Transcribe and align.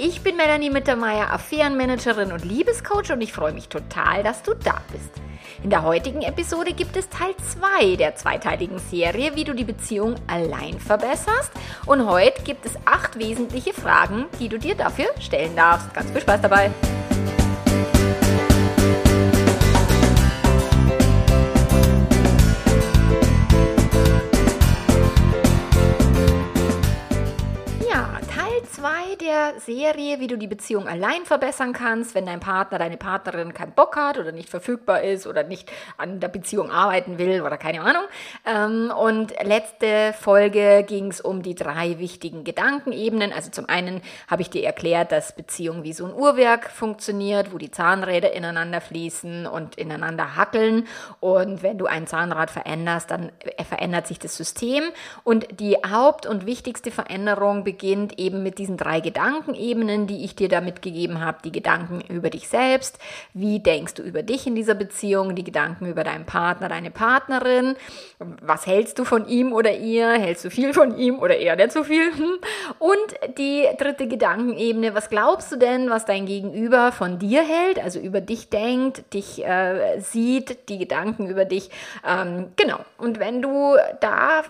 Ich 0.00 0.20
bin 0.20 0.36
Melanie 0.36 0.70
Mittermeier, 0.70 1.32
Affärenmanagerin 1.32 2.30
und 2.30 2.44
Liebescoach 2.44 3.10
und 3.10 3.20
ich 3.20 3.32
freue 3.32 3.52
mich 3.52 3.68
total, 3.68 4.22
dass 4.22 4.44
du 4.44 4.54
da 4.54 4.80
bist. 4.92 5.10
In 5.64 5.70
der 5.70 5.82
heutigen 5.82 6.22
Episode 6.22 6.72
gibt 6.72 6.96
es 6.96 7.08
Teil 7.08 7.34
2 7.36 7.96
der 7.96 8.14
zweiteiligen 8.14 8.78
Serie, 8.78 9.34
wie 9.34 9.42
du 9.42 9.54
die 9.54 9.64
Beziehung 9.64 10.14
allein 10.28 10.78
verbesserst. 10.78 11.50
Und 11.84 12.06
heute 12.06 12.44
gibt 12.44 12.64
es 12.64 12.76
acht 12.84 13.18
wesentliche 13.18 13.72
Fragen, 13.74 14.26
die 14.38 14.48
du 14.48 14.60
dir 14.60 14.76
dafür 14.76 15.08
stellen 15.18 15.56
darfst. 15.56 15.92
Ganz 15.92 16.12
viel 16.12 16.20
Spaß 16.20 16.42
dabei! 16.42 16.70
Der 29.20 29.54
Serie, 29.60 30.20
wie 30.20 30.26
du 30.26 30.36
die 30.36 30.46
Beziehung 30.46 30.88
allein 30.88 31.24
verbessern 31.24 31.72
kannst, 31.72 32.14
wenn 32.14 32.26
dein 32.26 32.40
Partner, 32.40 32.78
deine 32.78 32.96
Partnerin 32.96 33.52
keinen 33.52 33.72
Bock 33.72 33.96
hat 33.96 34.18
oder 34.18 34.32
nicht 34.32 34.48
verfügbar 34.48 35.02
ist 35.02 35.26
oder 35.26 35.42
nicht 35.42 35.70
an 35.96 36.20
der 36.20 36.28
Beziehung 36.28 36.70
arbeiten 36.70 37.18
will 37.18 37.42
oder 37.42 37.58
keine 37.58 37.82
Ahnung. 37.82 38.02
Ähm, 38.46 38.92
und 38.96 39.34
letzte 39.44 40.14
Folge 40.18 40.84
ging 40.86 41.08
es 41.08 41.20
um 41.20 41.42
die 41.42 41.54
drei 41.54 41.98
wichtigen 41.98 42.44
Gedankenebenen. 42.44 43.32
Also 43.32 43.50
zum 43.50 43.68
einen 43.68 44.00
habe 44.28 44.42
ich 44.42 44.50
dir 44.50 44.64
erklärt, 44.64 45.12
dass 45.12 45.34
Beziehung 45.34 45.82
wie 45.82 45.92
so 45.92 46.06
ein 46.06 46.14
Uhrwerk 46.14 46.70
funktioniert, 46.70 47.52
wo 47.52 47.58
die 47.58 47.70
Zahnräder 47.70 48.32
ineinander 48.32 48.80
fließen 48.80 49.46
und 49.46 49.76
ineinander 49.76 50.36
hackeln. 50.36 50.86
Und 51.20 51.62
wenn 51.62 51.78
du 51.78 51.86
ein 51.86 52.06
Zahnrad 52.06 52.50
veränderst, 52.50 53.10
dann 53.10 53.32
verändert 53.68 54.06
sich 54.06 54.18
das 54.18 54.36
System. 54.36 54.84
Und 55.24 55.60
die 55.60 55.76
Haupt- 55.76 56.26
und 56.26 56.46
wichtigste 56.46 56.90
Veränderung 56.90 57.64
beginnt 57.64 58.18
eben 58.18 58.42
mit 58.42 58.58
diesen 58.58 58.76
drei 58.76 59.00
Gedanken. 59.00 59.07
Gedankenebenen, 59.08 60.06
die 60.06 60.22
ich 60.22 60.36
dir 60.36 60.50
da 60.50 60.60
mitgegeben 60.60 61.24
habe, 61.24 61.38
die 61.42 61.52
Gedanken 61.52 62.02
über 62.08 62.28
dich 62.28 62.46
selbst, 62.46 62.98
wie 63.32 63.58
denkst 63.58 63.94
du 63.94 64.02
über 64.02 64.22
dich 64.22 64.46
in 64.46 64.54
dieser 64.54 64.74
Beziehung, 64.74 65.34
die 65.34 65.44
Gedanken 65.44 65.86
über 65.86 66.04
deinen 66.04 66.26
Partner, 66.26 66.68
deine 66.68 66.90
Partnerin, 66.90 67.74
was 68.42 68.66
hältst 68.66 68.98
du 68.98 69.04
von 69.04 69.26
ihm 69.26 69.54
oder 69.54 69.74
ihr, 69.74 70.10
hältst 70.12 70.44
du 70.44 70.50
viel 70.50 70.74
von 70.74 70.98
ihm 70.98 71.18
oder 71.20 71.38
eher 71.38 71.56
nicht 71.56 71.72
so 71.72 71.84
viel? 71.84 72.10
Und 72.78 73.38
die 73.38 73.66
dritte 73.78 74.08
Gedankenebene, 74.08 74.94
was 74.94 75.08
glaubst 75.08 75.50
du 75.52 75.56
denn, 75.56 75.88
was 75.88 76.04
dein 76.04 76.26
Gegenüber 76.26 76.92
von 76.92 77.18
dir 77.18 77.42
hält, 77.42 77.82
also 77.82 77.98
über 77.98 78.20
dich 78.20 78.50
denkt, 78.50 79.14
dich 79.14 79.42
äh, 79.42 80.00
sieht, 80.00 80.68
die 80.68 80.76
Gedanken 80.76 81.28
über 81.28 81.46
dich, 81.46 81.70
ähm, 82.06 82.52
genau. 82.56 82.80
Und 82.98 83.18
wenn 83.18 83.40
du 83.40 83.76
da 84.00 84.42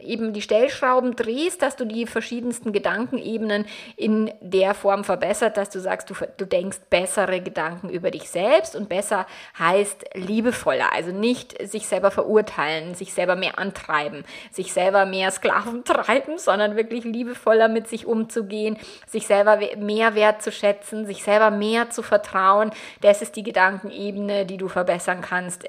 eben 0.00 0.32
die 0.32 0.40
Stellschrauben 0.40 1.16
drehst, 1.16 1.60
dass 1.60 1.76
du 1.76 1.84
die 1.84 2.06
verschiedensten 2.06 2.72
Gedankenebenen 2.72 3.66
in 3.96 4.30
der 4.40 4.74
Form 4.74 5.04
verbessert, 5.04 5.56
dass 5.56 5.70
du 5.70 5.80
sagst, 5.80 6.10
du, 6.10 6.14
du 6.36 6.46
denkst 6.46 6.78
bessere 6.90 7.40
Gedanken 7.40 7.88
über 7.88 8.10
dich 8.10 8.30
selbst 8.30 8.76
und 8.76 8.88
besser 8.88 9.26
heißt 9.58 10.04
liebevoller, 10.14 10.92
also 10.92 11.10
nicht 11.10 11.60
sich 11.68 11.86
selber 11.86 12.10
verurteilen, 12.10 12.94
sich 12.94 13.12
selber 13.12 13.36
mehr 13.36 13.58
antreiben, 13.58 14.24
sich 14.50 14.72
selber 14.72 15.06
mehr 15.06 15.30
Sklaven 15.30 15.84
treiben, 15.84 16.38
sondern 16.38 16.76
wirklich 16.76 17.04
liebevoller 17.04 17.68
mit 17.68 17.88
sich 17.88 18.06
umzugehen, 18.06 18.78
sich 19.06 19.26
selber 19.26 19.58
mehr 19.76 20.14
wertzuschätzen, 20.14 21.06
sich 21.06 21.22
selber 21.22 21.50
mehr 21.50 21.90
zu 21.90 22.02
vertrauen. 22.02 22.70
Das 23.00 23.22
ist 23.22 23.36
die 23.36 23.42
Gedankenebene, 23.42 24.46
die 24.46 24.56
du 24.56 24.68
verbessern 24.68 25.20
kannst, 25.20 25.66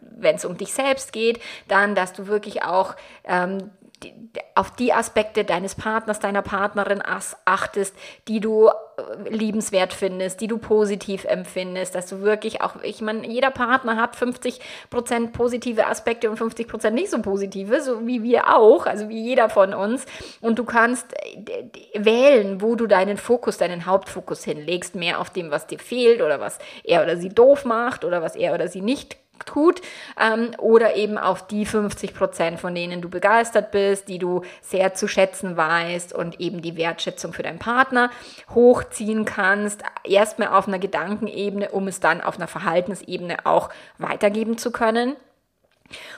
wenn 0.00 0.36
es 0.36 0.44
um 0.44 0.56
dich 0.56 0.72
selbst 0.72 1.12
geht. 1.12 1.40
Dann, 1.68 1.94
dass 1.94 2.12
du 2.12 2.26
wirklich 2.26 2.62
auch 2.62 2.94
ähm, 3.24 3.70
auf 4.54 4.70
die 4.70 4.92
Aspekte 4.92 5.44
deines 5.44 5.74
Partners, 5.74 6.18
deiner 6.18 6.42
Partnerin 6.42 7.02
achtest, 7.44 7.94
die 8.28 8.40
du 8.40 8.68
äh, 8.68 9.28
liebenswert 9.28 9.92
findest, 9.92 10.40
die 10.40 10.46
du 10.46 10.58
positiv 10.58 11.24
empfindest, 11.24 11.94
dass 11.94 12.06
du 12.06 12.20
wirklich 12.22 12.62
auch, 12.62 12.82
ich 12.82 13.00
meine, 13.00 13.26
jeder 13.26 13.50
Partner 13.50 13.96
hat 13.96 14.16
50% 14.16 15.32
positive 15.32 15.86
Aspekte 15.86 16.30
und 16.30 16.38
50% 16.38 16.90
nicht 16.90 17.10
so 17.10 17.20
positive, 17.20 17.80
so 17.82 18.06
wie 18.06 18.22
wir 18.22 18.54
auch, 18.54 18.86
also 18.86 19.08
wie 19.08 19.20
jeder 19.20 19.48
von 19.50 19.74
uns. 19.74 20.06
Und 20.40 20.58
du 20.58 20.64
kannst 20.64 21.06
äh, 21.12 21.70
wählen, 21.94 22.62
wo 22.62 22.76
du 22.76 22.86
deinen 22.86 23.18
Fokus, 23.18 23.58
deinen 23.58 23.86
Hauptfokus 23.86 24.44
hinlegst, 24.44 24.94
mehr 24.94 25.20
auf 25.20 25.30
dem, 25.30 25.50
was 25.50 25.66
dir 25.66 25.78
fehlt 25.78 26.22
oder 26.22 26.40
was 26.40 26.58
er 26.84 27.02
oder 27.02 27.16
sie 27.16 27.28
doof 27.28 27.64
macht 27.64 28.04
oder 28.04 28.22
was 28.22 28.36
er 28.36 28.54
oder 28.54 28.68
sie 28.68 28.80
nicht 28.80 29.16
tut 29.44 29.80
ähm, 30.20 30.50
oder 30.58 30.96
eben 30.96 31.18
auf 31.18 31.46
die 31.46 31.66
50 31.66 32.14
Prozent, 32.14 32.60
von 32.60 32.74
denen 32.74 33.00
du 33.00 33.08
begeistert 33.08 33.70
bist, 33.70 34.08
die 34.08 34.18
du 34.18 34.42
sehr 34.62 34.94
zu 34.94 35.08
schätzen 35.08 35.56
weißt 35.56 36.12
und 36.12 36.40
eben 36.40 36.62
die 36.62 36.76
Wertschätzung 36.76 37.32
für 37.32 37.42
deinen 37.42 37.58
Partner 37.58 38.10
hochziehen 38.54 39.24
kannst, 39.24 39.82
erstmal 40.04 40.48
auf 40.48 40.68
einer 40.68 40.78
Gedankenebene, 40.78 41.70
um 41.70 41.88
es 41.88 42.00
dann 42.00 42.20
auf 42.20 42.36
einer 42.36 42.48
Verhaltensebene 42.48 43.44
auch 43.44 43.68
weitergeben 43.98 44.58
zu 44.58 44.70
können. 44.70 45.16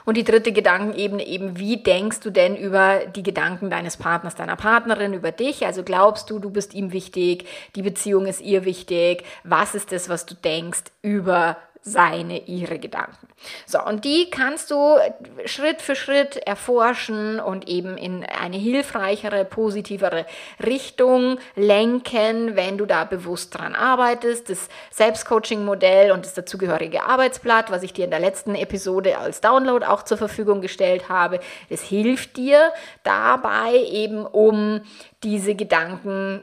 Und 0.05 0.17
die 0.17 0.25
dritte 0.25 0.53
Gedankenebene 0.53 1.27
eben, 1.27 1.59
wie 1.59 1.77
denkst 1.83 2.21
du 2.21 2.31
denn 2.31 2.57
über 2.57 3.01
die 3.15 3.23
Gedanken 3.23 3.71
deines 3.71 3.97
Partners, 3.97 4.35
deiner 4.35 4.57
Partnerin, 4.57 5.13
über 5.13 5.33
dich? 5.33 5.67
Also 5.67 5.83
glaubst 5.83 6.31
du, 6.31 6.39
du 6.39 6.51
bist 6.51 6.75
ihm 6.75 6.93
wichtig, 6.93 7.47
die 7.77 7.83
Beziehung 7.83 8.27
ist 8.27 8.41
ihr 8.41 8.65
wichtig, 8.65 9.25
was 9.45 9.75
ist 9.75 9.93
das, 9.93 10.09
was 10.09 10.27
du 10.27 10.35
denkst 10.35 10.85
über 11.03 11.57
seine, 11.89 12.47
ihre 12.47 12.79
Gedanken. 12.79 13.29
So, 13.67 13.83
und 13.83 14.05
die 14.05 14.31
kannst 14.31 14.71
du 14.71 14.97
Schritt 15.45 15.81
für 15.81 15.97
Schritt 15.97 16.37
erforschen 16.37 17.41
und 17.41 17.69
eben 17.69 17.97
in 17.97 18.25
eine 18.25 18.57
hilfreichere, 18.57 19.45
positivere 19.45 20.27
Richtung 20.65 21.39
lenken, 21.55 22.57
wenn 22.57 22.79
du 22.79 22.87
da 22.87 23.05
bewusst 23.05 23.57
dran 23.57 23.75
arbeitest. 23.75 24.51
Das 24.51 24.69
Selbstcoaching-Modell 24.91 26.11
und 26.11 26.25
das 26.25 26.35
dazugehörige 26.35 27.05
Arbeitsblatt, 27.05 27.71
was 27.71 27.83
ich 27.83 27.93
dir 27.93 28.05
in 28.05 28.11
der 28.11 28.21
letzten 28.21 28.55
Episode 28.55 29.19
als 29.19 29.41
Download 29.41 29.85
auch 29.87 30.03
zur 30.03 30.19
Verfügung 30.19 30.61
gestellt 30.61 31.09
habe, 31.09 31.41
das 31.71 31.83
hilft 31.83 32.37
dir 32.37 32.73
dabei 33.05 33.75
eben, 33.91 34.27
um 34.27 34.83
diese 35.23 35.55
Gedanken 35.55 36.43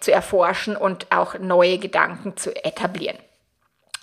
zu 0.00 0.12
erforschen 0.12 0.76
und 0.76 1.06
auch 1.10 1.38
neue 1.38 1.78
Gedanken 1.78 2.36
zu 2.36 2.54
etablieren. 2.64 3.18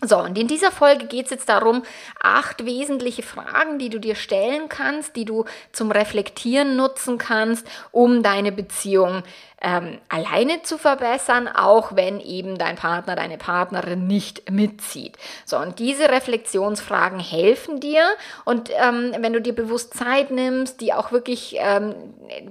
So, 0.05 0.19
und 0.19 0.37
in 0.37 0.47
dieser 0.47 0.71
Folge 0.71 1.05
geht 1.05 1.25
es 1.25 1.31
jetzt 1.31 1.47
darum, 1.47 1.83
acht 2.21 2.65
wesentliche 2.65 3.23
Fragen, 3.23 3.79
die 3.79 3.89
du 3.89 3.99
dir 3.99 4.15
stellen 4.15 4.67
kannst, 4.67 5.15
die 5.15 5.23
du 5.23 5.45
zum 5.71 5.91
Reflektieren 5.91 6.75
nutzen 6.75 7.17
kannst, 7.17 7.65
um 7.91 8.21
deine 8.21 8.51
Beziehung 8.51 9.23
ähm, 9.63 9.97
alleine 10.09 10.61
zu 10.61 10.77
verbessern, 10.77 11.47
auch 11.47 11.95
wenn 11.95 12.19
eben 12.19 12.57
dein 12.57 12.75
Partner, 12.75 13.15
deine 13.15 13.37
Partnerin 13.37 14.05
nicht 14.05 14.51
mitzieht. 14.51 15.17
So, 15.45 15.57
und 15.57 15.79
diese 15.79 16.09
Reflexionsfragen 16.09 17.19
helfen 17.19 17.79
dir 17.79 18.03
und 18.43 18.69
ähm, 18.77 19.13
wenn 19.19 19.33
du 19.33 19.41
dir 19.41 19.55
bewusst 19.55 19.93
Zeit 19.93 20.31
nimmst, 20.31 20.81
die 20.81 20.93
auch 20.93 21.11
wirklich, 21.11 21.55
ähm, 21.59 21.95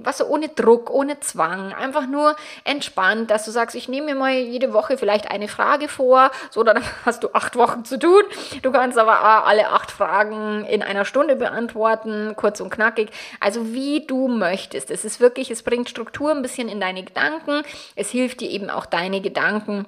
was 0.02 0.18
so 0.18 0.26
ohne 0.26 0.48
Druck, 0.48 0.90
ohne 0.90 1.20
Zwang, 1.20 1.74
einfach 1.74 2.06
nur 2.06 2.34
entspannt, 2.64 3.30
dass 3.30 3.44
du 3.44 3.50
sagst, 3.50 3.76
ich 3.76 3.88
nehme 3.88 4.06
mir 4.06 4.14
mal 4.14 4.32
jede 4.32 4.72
Woche 4.72 4.96
vielleicht 4.96 5.30
eine 5.30 5.48
Frage 5.48 5.88
vor, 5.88 6.30
so 6.50 6.62
dann 6.62 6.82
hast 7.04 7.22
du 7.24 7.28
acht 7.34 7.56
Wochen 7.56 7.84
zu 7.84 7.98
tun. 7.98 8.22
Du 8.62 8.72
kannst 8.72 8.98
aber 8.98 9.46
alle 9.46 9.68
acht 9.68 9.90
Fragen 9.90 10.65
in 10.65 10.82
einer 10.82 11.04
Stunde 11.04 11.36
beantworten, 11.36 12.34
kurz 12.36 12.60
und 12.60 12.70
knackig. 12.70 13.10
Also 13.38 13.74
wie 13.74 14.06
du 14.06 14.28
möchtest. 14.28 14.91
Es 14.91 15.04
ist 15.04 15.20
wirklich, 15.20 15.50
es 15.50 15.62
bringt 15.62 15.91
Struktur 15.91 16.30
ein 16.30 16.41
bisschen 16.41 16.68
in 16.68 16.80
deine 16.80 17.02
Gedanken. 17.03 17.63
Es 17.97 18.10
hilft 18.10 18.41
dir 18.41 18.51
eben 18.51 18.71
auch 18.71 18.87
deine 18.87 19.21
Gedanken 19.21 19.87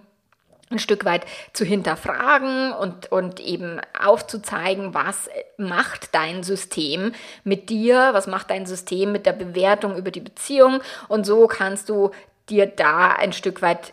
ein 0.71 0.79
Stück 0.79 1.05
weit 1.05 1.25
zu 1.53 1.65
hinterfragen 1.65 2.73
und, 2.73 3.13
und 3.13 3.41
eben 3.41 3.81
aufzuzeigen, 3.99 4.95
was 4.95 5.29
macht 5.57 6.15
dein 6.15 6.43
System 6.43 7.13
mit 7.45 7.71
dir, 7.71 8.11
was 8.13 8.27
macht 8.27 8.51
dein 8.51 8.67
System 8.67 9.13
mit 9.13 9.27
der 9.27 9.33
Bewertung 9.33 9.97
über 9.97 10.11
die 10.11 10.21
Beziehung 10.21 10.81
und 11.09 11.25
so 11.27 11.47
kannst 11.47 11.89
du 11.89 12.11
dir 12.49 12.67
da 12.67 13.09
ein 13.09 13.33
Stück 13.33 13.63
weit 13.63 13.93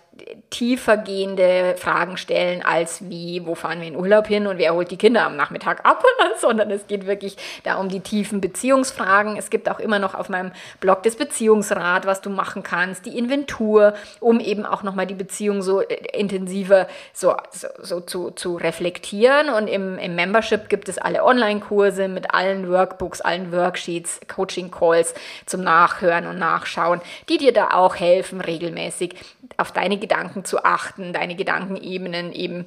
tiefergehende 0.52 1.76
Fragen 1.78 2.18
stellen, 2.18 2.62
als 2.64 3.10
wie, 3.10 3.46
wo 3.46 3.56
fahren 3.56 3.82
wir 3.82 3.88
in 3.88 3.96
Urlaub 3.96 4.28
hin 4.28 4.48
und 4.48 4.58
wer 4.58 4.74
holt 4.74 4.92
die 4.92 4.98
Kinder 4.98 5.26
am 5.26 5.36
Nachmittag 5.36 5.86
ab, 5.86 6.04
sondern 6.40 6.70
es 6.70 6.88
geht 6.88 7.08
wirklich 7.08 7.38
da 7.64 7.76
um 7.76 7.90
die 7.90 8.02
tiefen 8.02 8.42
Beziehungsfragen. 8.42 9.38
Es 9.38 9.50
gibt 9.50 9.70
auch 9.70 9.80
immer 9.80 9.98
noch 9.98 10.14
auf 10.14 10.30
meinem 10.30 10.52
Blog 10.80 11.04
das 11.04 11.16
Beziehungsrat, 11.16 12.06
was 12.06 12.22
du 12.22 12.30
machen 12.30 12.64
kannst, 12.64 13.06
die 13.06 13.18
Inventur, 13.18 13.94
um 14.20 14.40
eben 14.40 14.66
auch 14.66 14.84
nochmal 14.84 15.08
die 15.08 15.16
Beziehung 15.16 15.62
so 15.62 15.82
äh, 15.82 15.96
intensiver 16.14 16.88
so, 17.14 17.36
so, 17.52 17.68
so 17.82 18.00
zu, 18.02 18.32
zu 18.32 18.58
reflektieren. 18.58 19.50
Und 19.50 19.68
im, 19.68 19.98
im 19.98 20.16
Membership 20.16 20.70
gibt 20.70 20.90
es 20.90 20.98
alle 20.98 21.24
Online-Kurse 21.24 22.08
mit 22.08 22.34
allen 22.34 22.70
Workbooks, 22.70 23.22
allen 23.22 23.52
Worksheets, 23.52 24.20
Coaching-Calls 24.28 25.14
zum 25.46 25.62
Nachhören 25.62 26.28
und 26.28 26.38
Nachschauen, 26.38 27.02
die 27.30 27.38
dir 27.38 27.54
da 27.54 27.72
auch 27.72 27.96
helfen, 27.96 28.42
regelmäßig 28.42 29.16
auf 29.58 29.72
deine 29.72 29.98
Gedanken 29.98 30.11
Gedanken 30.12 30.44
zu 30.44 30.66
achten, 30.66 31.14
deine 31.14 31.36
Gedankenebenen 31.36 32.34
eben 32.34 32.66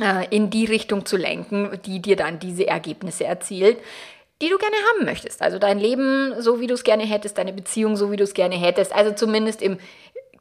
äh, 0.00 0.26
in 0.34 0.48
die 0.48 0.64
Richtung 0.64 1.04
zu 1.04 1.18
lenken, 1.18 1.78
die 1.84 2.00
dir 2.00 2.16
dann 2.16 2.38
diese 2.38 2.66
Ergebnisse 2.66 3.24
erzielt 3.24 3.76
die 4.42 4.48
du 4.48 4.58
gerne 4.58 4.74
haben 4.90 5.04
möchtest. 5.04 5.42
Also 5.42 5.58
dein 5.58 5.78
Leben 5.78 6.34
so, 6.40 6.60
wie 6.60 6.66
du 6.66 6.74
es 6.74 6.82
gerne 6.82 7.04
hättest, 7.04 7.38
deine 7.38 7.52
Beziehung 7.52 7.96
so, 7.96 8.10
wie 8.10 8.16
du 8.16 8.24
es 8.24 8.34
gerne 8.34 8.56
hättest. 8.56 8.92
Also 8.92 9.12
zumindest 9.12 9.62
im 9.62 9.78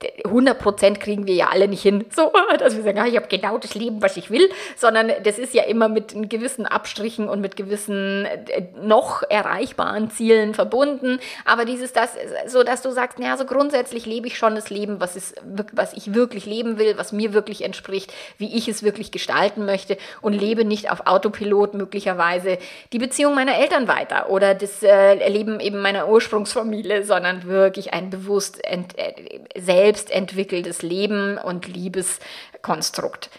100% 0.01 0.99
kriegen 0.99 1.27
wir 1.27 1.35
ja 1.35 1.49
alle 1.49 1.67
nicht 1.67 1.81
hin, 1.81 2.05
so, 2.13 2.31
dass 2.59 2.75
wir 2.75 2.83
sagen, 2.83 2.99
ah, 2.99 3.07
ich 3.07 3.15
habe 3.15 3.27
genau 3.27 3.57
das 3.57 3.75
Leben, 3.75 4.01
was 4.01 4.17
ich 4.17 4.29
will, 4.29 4.49
sondern 4.75 5.11
das 5.23 5.39
ist 5.39 5.53
ja 5.53 5.63
immer 5.63 5.89
mit 5.89 6.13
gewissen 6.29 6.65
Abstrichen 6.65 7.29
und 7.29 7.41
mit 7.41 7.55
gewissen 7.55 8.25
äh, 8.25 8.63
noch 8.81 9.23
erreichbaren 9.23 10.09
Zielen 10.09 10.53
verbunden. 10.53 11.19
Aber 11.45 11.65
dieses, 11.65 11.93
das, 11.93 12.15
so 12.47 12.63
dass 12.63 12.81
du 12.81 12.91
sagst, 12.91 13.19
naja, 13.19 13.37
so 13.37 13.45
grundsätzlich 13.45 14.05
lebe 14.05 14.27
ich 14.27 14.37
schon 14.37 14.55
das 14.55 14.69
Leben, 14.69 14.99
was, 14.99 15.15
ist, 15.15 15.35
was 15.73 15.93
ich 15.93 16.13
wirklich 16.13 16.45
leben 16.45 16.77
will, 16.77 16.97
was 16.97 17.11
mir 17.11 17.33
wirklich 17.33 17.63
entspricht, 17.63 18.13
wie 18.37 18.55
ich 18.55 18.67
es 18.67 18.83
wirklich 18.83 19.11
gestalten 19.11 19.65
möchte 19.65 19.97
und 20.21 20.33
lebe 20.33 20.65
nicht 20.65 20.91
auf 20.91 21.07
Autopilot 21.07 21.73
möglicherweise 21.73 22.57
die 22.91 22.99
Beziehung 22.99 23.35
meiner 23.35 23.57
Eltern 23.57 23.87
weiter 23.87 24.29
oder 24.29 24.55
das 24.55 24.83
äh, 24.83 25.29
Leben 25.29 25.59
eben 25.59 25.81
meiner 25.81 26.07
Ursprungsfamilie, 26.07 27.03
sondern 27.03 27.45
wirklich 27.45 27.93
ein 27.93 28.09
bewusst 28.09 28.63
ent, 28.65 28.97
äh, 28.97 29.13
selbst 29.59 29.82
selbst 29.83 30.11
entwickeltes 30.11 30.81
Leben 30.81 31.37
und 31.37 31.67
Liebeskonstrukt. 31.67 33.29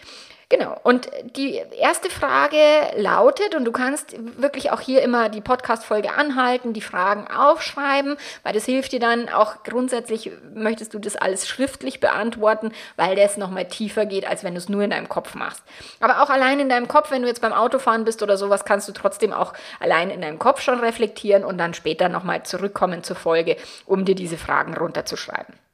Genau. 0.47 0.79
Und 0.83 1.09
die 1.35 1.59
erste 1.75 2.11
Frage 2.11 2.57
lautet, 2.97 3.55
und 3.55 3.65
du 3.65 3.71
kannst 3.71 4.15
wirklich 4.39 4.69
auch 4.71 4.79
hier 4.79 5.01
immer 5.01 5.29
die 5.29 5.41
Podcast-Folge 5.41 6.13
anhalten, 6.13 6.71
die 6.71 6.81
Fragen 6.81 7.27
aufschreiben, 7.27 8.15
weil 8.43 8.53
das 8.53 8.65
hilft 8.65 8.91
dir 8.91 8.99
dann 8.99 9.27
auch 9.27 9.63
grundsätzlich, 9.63 10.29
möchtest 10.53 10.93
du 10.93 10.99
das 10.99 11.15
alles 11.15 11.47
schriftlich 11.47 11.99
beantworten, 11.99 12.73
weil 12.95 13.15
das 13.15 13.37
nochmal 13.37 13.65
tiefer 13.67 14.05
geht, 14.05 14.27
als 14.27 14.43
wenn 14.43 14.53
du 14.53 14.59
es 14.59 14.69
nur 14.69 14.83
in 14.83 14.91
deinem 14.91 15.09
Kopf 15.09 15.33
machst. 15.33 15.63
Aber 15.99 16.21
auch 16.21 16.29
allein 16.29 16.59
in 16.59 16.69
deinem 16.69 16.87
Kopf, 16.87 17.09
wenn 17.09 17.23
du 17.23 17.27
jetzt 17.27 17.41
beim 17.41 17.53
Autofahren 17.53 18.05
bist 18.05 18.21
oder 18.21 18.37
sowas, 18.37 18.65
kannst 18.65 18.87
du 18.87 18.91
trotzdem 18.91 19.33
auch 19.33 19.53
allein 19.79 20.11
in 20.11 20.21
deinem 20.21 20.37
Kopf 20.37 20.61
schon 20.61 20.79
reflektieren 20.79 21.43
und 21.43 21.57
dann 21.57 21.73
später 21.73 22.07
nochmal 22.07 22.43
zurückkommen 22.43 23.03
zur 23.03 23.15
Folge, 23.15 23.57
um 23.87 24.05
dir 24.05 24.15
diese 24.15 24.37
Fragen 24.37 24.77
runterzuschreiben. 24.77 25.64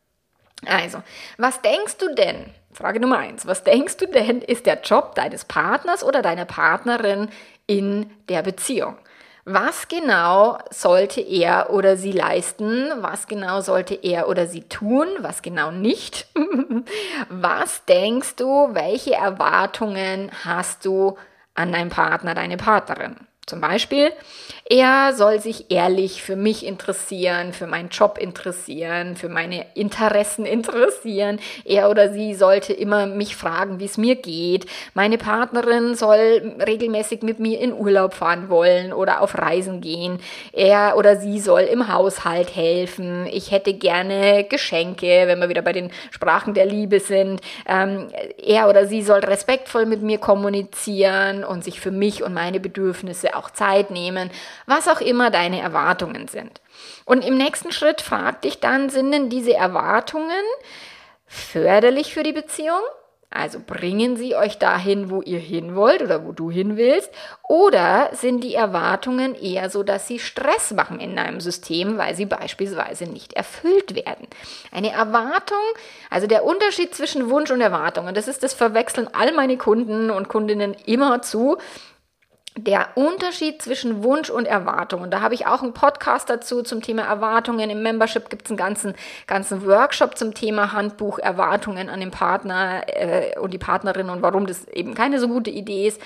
Also, 0.65 1.01
was 1.37 1.61
denkst 1.61 1.97
du 1.97 2.13
denn? 2.13 2.51
Frage 2.73 2.99
Nummer 2.99 3.17
eins. 3.17 3.45
Was 3.45 3.63
denkst 3.63 3.97
du 3.97 4.05
denn, 4.07 4.41
ist 4.41 4.65
der 4.65 4.81
Job 4.81 5.15
deines 5.15 5.45
Partners 5.45 6.03
oder 6.03 6.21
deiner 6.21 6.45
Partnerin 6.45 7.29
in 7.67 8.09
der 8.29 8.43
Beziehung? 8.43 8.97
Was 9.43 9.87
genau 9.87 10.59
sollte 10.69 11.19
er 11.19 11.71
oder 11.71 11.97
sie 11.97 12.11
leisten? 12.11 12.91
Was 12.97 13.27
genau 13.27 13.61
sollte 13.61 13.95
er 13.95 14.29
oder 14.29 14.45
sie 14.45 14.61
tun? 14.61 15.07
Was 15.19 15.41
genau 15.41 15.71
nicht? 15.71 16.27
was 17.29 17.83
denkst 17.85 18.35
du, 18.35 18.69
welche 18.73 19.15
Erwartungen 19.15 20.31
hast 20.45 20.85
du 20.85 21.17
an 21.55 21.71
deinen 21.71 21.89
Partner, 21.89 22.35
deine 22.35 22.57
Partnerin? 22.57 23.15
Zum 23.47 23.59
Beispiel, 23.59 24.11
er 24.69 25.13
soll 25.13 25.41
sich 25.41 25.69
ehrlich 25.69 26.21
für 26.21 26.35
mich 26.35 26.65
interessieren, 26.65 27.51
für 27.51 27.65
meinen 27.65 27.89
Job 27.89 28.17
interessieren, 28.17 29.17
für 29.17 29.27
meine 29.27 29.65
Interessen 29.73 30.45
interessieren. 30.45 31.39
Er 31.65 31.89
oder 31.89 32.13
sie 32.13 32.35
sollte 32.35 32.71
immer 32.71 33.07
mich 33.07 33.35
fragen, 33.35 33.79
wie 33.79 33.85
es 33.85 33.97
mir 33.97 34.15
geht. 34.15 34.67
Meine 34.93 35.17
Partnerin 35.17 35.95
soll 35.95 36.55
regelmäßig 36.65 37.23
mit 37.23 37.39
mir 37.39 37.59
in 37.59 37.73
Urlaub 37.73 38.13
fahren 38.13 38.47
wollen 38.47 38.93
oder 38.93 39.21
auf 39.21 39.37
Reisen 39.37 39.81
gehen. 39.81 40.19
Er 40.53 40.95
oder 40.95 41.17
sie 41.17 41.39
soll 41.39 41.61
im 41.61 41.91
Haushalt 41.91 42.55
helfen. 42.55 43.25
Ich 43.25 43.51
hätte 43.51 43.73
gerne 43.73 44.45
Geschenke, 44.45 45.23
wenn 45.25 45.39
wir 45.39 45.49
wieder 45.49 45.63
bei 45.63 45.73
den 45.73 45.91
Sprachen 46.11 46.53
der 46.53 46.67
Liebe 46.67 46.99
sind. 46.99 47.41
Ähm, 47.67 48.07
er 48.37 48.69
oder 48.69 48.85
sie 48.85 49.01
soll 49.01 49.19
respektvoll 49.19 49.87
mit 49.87 50.03
mir 50.03 50.19
kommunizieren 50.19 51.43
und 51.43 51.63
sich 51.63 51.81
für 51.81 51.91
mich 51.91 52.23
und 52.23 52.33
meine 52.33 52.59
Bedürfnisse 52.59 53.30
auch 53.33 53.49
Zeit 53.49 53.91
nehmen 53.91 54.29
was 54.65 54.87
auch 54.87 55.01
immer 55.01 55.29
deine 55.29 55.61
Erwartungen 55.61 56.27
sind. 56.27 56.61
Und 57.05 57.25
im 57.25 57.37
nächsten 57.37 57.71
Schritt 57.71 58.01
frag 58.01 58.41
dich 58.41 58.59
dann, 58.59 58.89
sind 58.89 59.11
denn 59.11 59.29
diese 59.29 59.53
Erwartungen 59.53 60.31
förderlich 61.27 62.13
für 62.13 62.23
die 62.23 62.33
Beziehung? 62.33 62.81
Also 63.33 63.61
bringen 63.65 64.17
sie 64.17 64.35
euch 64.35 64.59
dahin, 64.59 65.09
wo 65.09 65.21
ihr 65.21 65.39
hin 65.39 65.73
wollt 65.73 66.01
oder 66.01 66.25
wo 66.25 66.33
du 66.33 66.51
hin 66.51 66.75
willst? 66.75 67.09
Oder 67.47 68.09
sind 68.11 68.43
die 68.43 68.55
Erwartungen 68.55 69.35
eher 69.35 69.69
so, 69.69 69.83
dass 69.83 70.05
sie 70.05 70.19
Stress 70.19 70.71
machen 70.71 70.99
in 70.99 71.15
deinem 71.15 71.39
System, 71.39 71.97
weil 71.97 72.13
sie 72.13 72.25
beispielsweise 72.25 73.05
nicht 73.05 73.31
erfüllt 73.31 73.95
werden? 73.95 74.27
Eine 74.73 74.91
Erwartung, 74.91 75.63
also 76.09 76.27
der 76.27 76.43
Unterschied 76.43 76.93
zwischen 76.93 77.29
Wunsch 77.29 77.51
und 77.51 77.61
Erwartung, 77.61 78.07
und 78.07 78.17
das 78.17 78.27
ist 78.27 78.43
das 78.43 78.53
Verwechseln 78.53 79.07
all 79.13 79.31
meine 79.31 79.55
Kunden 79.55 80.11
und 80.11 80.27
Kundinnen 80.27 80.75
immer 80.85 81.21
zu 81.21 81.57
der 82.57 82.89
Unterschied 82.95 83.61
zwischen 83.61 84.03
Wunsch 84.03 84.29
und 84.29 84.45
Erwartung. 84.45 85.01
Und 85.01 85.11
da 85.11 85.21
habe 85.21 85.33
ich 85.33 85.47
auch 85.47 85.63
einen 85.63 85.73
Podcast 85.73 86.29
dazu 86.29 86.63
zum 86.63 86.81
Thema 86.81 87.03
Erwartungen. 87.03 87.69
Im 87.69 87.81
Membership 87.81 88.29
gibt 88.29 88.45
es 88.45 88.51
einen 88.51 88.57
ganzen, 88.57 88.93
ganzen 89.25 89.65
Workshop 89.65 90.17
zum 90.17 90.33
Thema 90.33 90.73
Handbuch 90.73 91.17
Erwartungen 91.17 91.89
an 91.89 92.01
den 92.01 92.11
Partner 92.11 92.83
äh, 92.87 93.39
und 93.39 93.53
die 93.53 93.57
Partnerin 93.57 94.09
und 94.09 94.21
warum 94.21 94.47
das 94.47 94.67
eben 94.67 94.95
keine 94.95 95.19
so 95.19 95.29
gute 95.29 95.49
Idee 95.49 95.87
ist. 95.87 96.01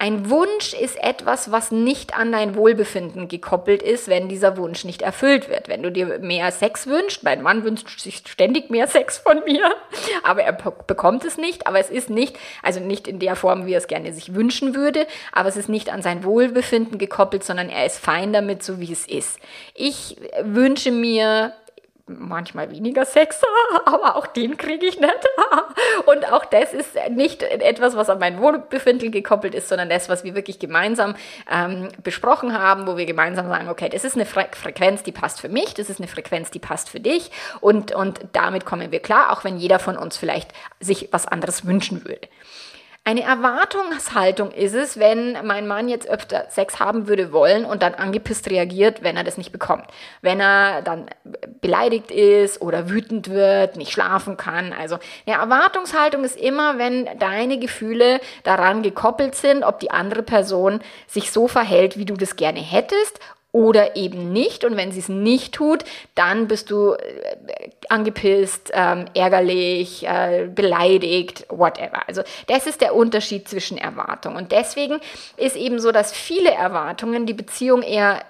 Ein 0.00 0.30
Wunsch 0.30 0.74
ist 0.74 0.96
etwas, 1.02 1.50
was 1.50 1.72
nicht 1.72 2.16
an 2.16 2.30
dein 2.30 2.54
Wohlbefinden 2.54 3.26
gekoppelt 3.26 3.82
ist, 3.82 4.06
wenn 4.06 4.28
dieser 4.28 4.56
Wunsch 4.56 4.84
nicht 4.84 5.02
erfüllt 5.02 5.48
wird. 5.48 5.66
Wenn 5.66 5.82
du 5.82 5.90
dir 5.90 6.20
mehr 6.20 6.52
Sex 6.52 6.86
wünschst, 6.86 7.24
mein 7.24 7.42
Mann 7.42 7.64
wünscht 7.64 7.98
sich 7.98 8.22
ständig 8.24 8.70
mehr 8.70 8.86
Sex 8.86 9.18
von 9.18 9.42
mir, 9.44 9.60
aber 10.22 10.44
er 10.44 10.52
bekommt 10.52 11.24
es 11.24 11.36
nicht, 11.36 11.66
aber 11.66 11.80
es 11.80 11.90
ist 11.90 12.10
nicht, 12.10 12.38
also 12.62 12.78
nicht 12.78 13.08
in 13.08 13.18
der 13.18 13.34
Form, 13.34 13.66
wie 13.66 13.72
er 13.72 13.78
es 13.78 13.88
gerne 13.88 14.12
sich 14.12 14.36
wünschen 14.36 14.76
würde, 14.76 15.04
aber 15.32 15.48
es 15.48 15.56
ist 15.56 15.68
nicht 15.68 15.92
an 15.92 16.00
sein 16.00 16.22
Wohlbefinden 16.22 16.98
gekoppelt, 16.98 17.42
sondern 17.42 17.68
er 17.68 17.84
ist 17.84 17.98
fein 17.98 18.32
damit, 18.32 18.62
so 18.62 18.78
wie 18.78 18.92
es 18.92 19.04
ist. 19.04 19.40
Ich 19.74 20.16
wünsche 20.44 20.92
mir 20.92 21.54
manchmal 22.08 22.70
weniger 22.70 23.04
Sex, 23.04 23.40
aber 23.84 24.16
auch 24.16 24.26
den 24.26 24.56
kriege 24.56 24.86
ich 24.86 24.98
nicht. 24.98 25.28
Und 26.06 26.32
auch 26.32 26.44
das 26.44 26.72
ist 26.72 26.96
nicht 27.10 27.42
etwas, 27.42 27.96
was 27.96 28.10
an 28.10 28.18
mein 28.18 28.40
Wohlbefinden 28.40 29.10
gekoppelt 29.12 29.54
ist, 29.54 29.68
sondern 29.68 29.88
das, 29.88 30.08
was 30.08 30.24
wir 30.24 30.34
wirklich 30.34 30.58
gemeinsam 30.58 31.14
ähm, 31.50 31.88
besprochen 32.02 32.58
haben, 32.58 32.86
wo 32.86 32.96
wir 32.96 33.06
gemeinsam 33.06 33.48
sagen, 33.48 33.68
okay, 33.68 33.88
das 33.88 34.04
ist 34.04 34.14
eine 34.14 34.26
Fre 34.26 34.48
Frequenz, 34.52 35.02
die 35.02 35.12
passt 35.12 35.40
für 35.40 35.48
mich, 35.48 35.74
das 35.74 35.90
ist 35.90 36.00
eine 36.00 36.08
Frequenz, 36.08 36.50
die 36.50 36.58
passt 36.58 36.88
für 36.88 37.00
dich 37.00 37.30
und, 37.60 37.92
und 37.92 38.20
damit 38.32 38.64
kommen 38.64 38.90
wir 38.92 39.00
klar, 39.00 39.32
auch 39.32 39.44
wenn 39.44 39.58
jeder 39.58 39.78
von 39.78 39.96
uns 39.96 40.16
vielleicht 40.16 40.52
sich 40.80 41.08
was 41.10 41.26
anderes 41.26 41.66
wünschen 41.66 42.04
würde. 42.04 42.28
Eine 43.08 43.22
Erwartungshaltung 43.22 44.50
ist 44.50 44.74
es, 44.74 44.98
wenn 44.98 45.38
mein 45.42 45.66
Mann 45.66 45.88
jetzt 45.88 46.06
öfter 46.10 46.44
Sex 46.50 46.78
haben 46.78 47.08
würde 47.08 47.32
wollen 47.32 47.64
und 47.64 47.82
dann 47.82 47.94
angepisst 47.94 48.50
reagiert, 48.50 49.02
wenn 49.02 49.16
er 49.16 49.24
das 49.24 49.38
nicht 49.38 49.50
bekommt. 49.50 49.86
Wenn 50.20 50.40
er 50.40 50.82
dann 50.82 51.06
beleidigt 51.62 52.10
ist 52.10 52.60
oder 52.60 52.90
wütend 52.90 53.30
wird, 53.30 53.76
nicht 53.76 53.92
schlafen 53.92 54.36
kann. 54.36 54.74
Also 54.74 54.98
eine 55.26 55.36
Erwartungshaltung 55.36 56.22
ist 56.22 56.36
immer, 56.36 56.76
wenn 56.76 57.08
deine 57.18 57.58
Gefühle 57.58 58.20
daran 58.42 58.82
gekoppelt 58.82 59.34
sind, 59.36 59.64
ob 59.64 59.80
die 59.80 59.90
andere 59.90 60.22
Person 60.22 60.80
sich 61.06 61.30
so 61.30 61.48
verhält, 61.48 61.96
wie 61.96 62.04
du 62.04 62.12
das 62.12 62.36
gerne 62.36 62.60
hättest 62.60 63.20
oder 63.52 63.96
eben 63.96 64.32
nicht. 64.32 64.64
Und 64.64 64.76
wenn 64.76 64.92
sie 64.92 65.00
es 65.00 65.08
nicht 65.08 65.54
tut, 65.54 65.84
dann 66.14 66.48
bist 66.48 66.70
du 66.70 66.92
äh, 66.92 66.98
angepisst, 67.88 68.70
ähm, 68.74 69.06
ärgerlich, 69.14 70.06
äh, 70.06 70.48
beleidigt, 70.54 71.46
whatever. 71.48 72.06
Also 72.06 72.22
das 72.46 72.66
ist 72.66 72.80
der 72.80 72.94
Unterschied 72.94 73.48
zwischen 73.48 73.78
Erwartung. 73.78 74.36
Und 74.36 74.52
deswegen 74.52 75.00
ist 75.36 75.56
eben 75.56 75.78
so, 75.78 75.92
dass 75.92 76.12
viele 76.12 76.50
Erwartungen 76.50 77.26
die 77.26 77.34
Beziehung 77.34 77.82
eher 77.82 78.22